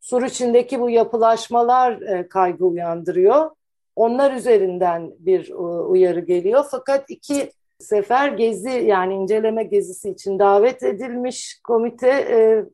Sur 0.00 0.22
içindeki 0.22 0.80
bu 0.80 0.90
yapılaşmalar 0.90 2.00
e, 2.00 2.28
kaygı 2.28 2.66
uyandırıyor. 2.66 3.50
Onlar 3.96 4.32
üzerinden 4.32 5.12
bir 5.18 5.50
e, 5.50 5.54
uyarı 5.54 6.20
geliyor. 6.20 6.64
Fakat 6.70 7.10
iki 7.10 7.50
sefer 7.78 8.28
gezi 8.28 8.70
yani 8.70 9.14
inceleme 9.14 9.62
gezisi 9.62 10.10
için 10.10 10.38
davet 10.38 10.82
edilmiş 10.82 11.60
komite 11.64 12.08
e, 12.08 12.64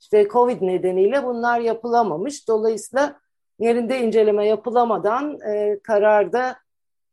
işte 0.00 0.28
Covid 0.28 0.62
nedeniyle 0.62 1.24
bunlar 1.24 1.60
yapılamamış. 1.60 2.48
Dolayısıyla 2.48 3.20
yerinde 3.58 4.00
inceleme 4.00 4.46
yapılamadan 4.46 5.40
e, 5.40 5.78
kararda 5.82 6.56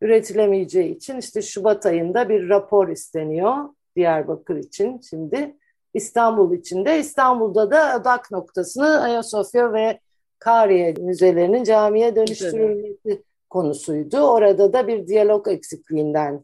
üretilemeyeceği 0.02 0.96
için 0.96 1.18
işte 1.18 1.42
Şubat 1.42 1.86
ayında 1.86 2.30
bir 2.30 2.50
rapor 2.50 2.88
isteniyor. 2.88 3.56
Diyarbakır 3.96 4.56
için 4.56 5.02
şimdi. 5.10 5.56
İstanbul 5.94 6.54
için 6.54 6.86
de. 6.86 7.00
İstanbul'da 7.00 7.72
da 7.72 7.98
odak 8.02 8.32
noktasını 8.32 9.02
Ayasofya 9.02 9.74
ve 9.74 10.00
Kariye 10.40 10.94
müzelerinin 11.00 11.64
camiye 11.64 12.16
dönüştürülmesi 12.16 13.24
konusuydu. 13.50 14.18
Orada 14.18 14.74
da 14.74 14.88
bir 14.88 15.08
diyalog 15.08 15.48
eksikliğinden 15.48 16.44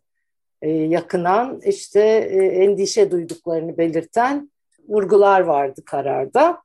e, 0.61 0.69
yakınan 0.69 1.61
işte 1.65 2.01
e, 2.31 2.45
endişe 2.45 3.11
duyduklarını 3.11 3.77
belirten 3.77 4.51
vurgular 4.87 5.41
vardı 5.41 5.81
kararda. 5.85 6.61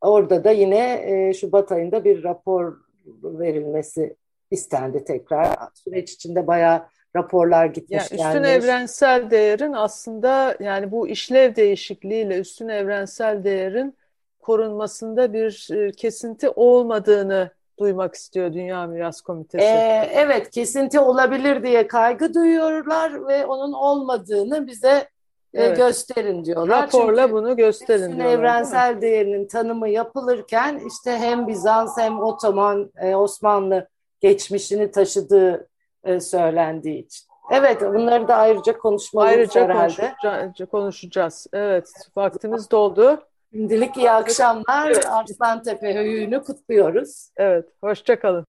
Orada 0.00 0.44
da 0.44 0.50
yine 0.50 1.02
e, 1.06 1.34
Şubat 1.34 1.72
ayında 1.72 2.04
bir 2.04 2.24
rapor 2.24 2.76
verilmesi 3.22 4.16
istendi 4.50 5.04
tekrar. 5.04 5.56
Süreç 5.74 6.12
içinde 6.12 6.46
bayağı 6.46 6.82
raporlar 7.16 7.66
gitmiş 7.66 8.10
yani 8.10 8.20
üstün 8.20 8.42
gelmiş. 8.42 8.64
evrensel 8.64 9.30
değerin 9.30 9.72
aslında 9.72 10.56
yani 10.60 10.90
bu 10.90 11.08
işlev 11.08 11.56
değişikliğiyle 11.56 12.38
üstün 12.38 12.68
evrensel 12.68 13.44
değerin 13.44 13.96
korunmasında 14.40 15.32
bir 15.32 15.68
e, 15.72 15.92
kesinti 15.92 16.48
olmadığını 16.48 17.50
duymak 17.80 18.14
istiyor 18.14 18.52
Dünya 18.52 18.86
Miras 18.86 19.20
Komitesi. 19.20 19.64
Ee, 19.64 20.10
evet 20.14 20.50
kesinti 20.50 21.00
olabilir 21.00 21.62
diye 21.62 21.86
kaygı 21.86 22.34
duyuyorlar 22.34 23.28
ve 23.28 23.46
onun 23.46 23.72
olmadığını 23.72 24.66
bize 24.66 25.08
e, 25.54 25.62
evet. 25.62 25.76
gösterin 25.76 26.44
diyorlar. 26.44 26.82
Raporla 26.82 27.22
Çünkü 27.22 27.32
bunu 27.32 27.56
gösterin 27.56 28.16
diyorlar. 28.16 28.38
evrensel 28.38 29.00
değerinin 29.00 29.46
tanımı 29.46 29.88
yapılırken 29.88 30.80
işte 30.86 31.10
hem 31.10 31.48
Bizans 31.48 31.98
hem 31.98 32.20
Otoman, 32.20 32.90
e, 33.00 33.14
Osmanlı 33.14 33.88
geçmişini 34.20 34.90
taşıdığı 34.90 35.68
e, 36.04 36.20
söylendiği 36.20 37.06
için. 37.06 37.30
Evet 37.50 37.80
bunları 37.80 38.28
da 38.28 38.36
ayrıca 38.36 38.78
konuşmalıyız 38.78 39.38
ayrıca 39.38 39.60
herhalde. 39.62 40.14
Ayrıca 40.24 40.66
konuşacağız. 40.66 41.46
Evet 41.52 41.88
vaktimiz 42.16 42.70
doldu. 42.70 43.22
Şimdilik 43.52 43.96
iyi 43.96 44.10
akşamlar. 44.10 44.86
Evet. 44.86 45.06
Arslantepe 45.06 45.94
Höyüğü'nü 45.94 46.42
kutluyoruz. 46.42 47.30
Evet, 47.36 47.66
hoşçakalın. 47.80 48.46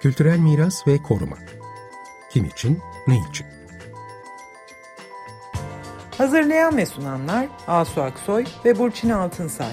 Kültürel 0.00 0.38
miras 0.38 0.86
ve 0.86 0.98
koruma. 1.08 1.36
Kim 2.30 2.44
için, 2.44 2.78
ne 3.06 3.14
için? 3.30 3.46
Hazırlayan 6.18 6.76
ve 6.76 6.86
sunanlar 6.86 7.48
Asu 7.66 8.02
Aksoy 8.02 8.44
ve 8.64 8.78
Burçin 8.78 9.10
Altınsay. 9.10 9.72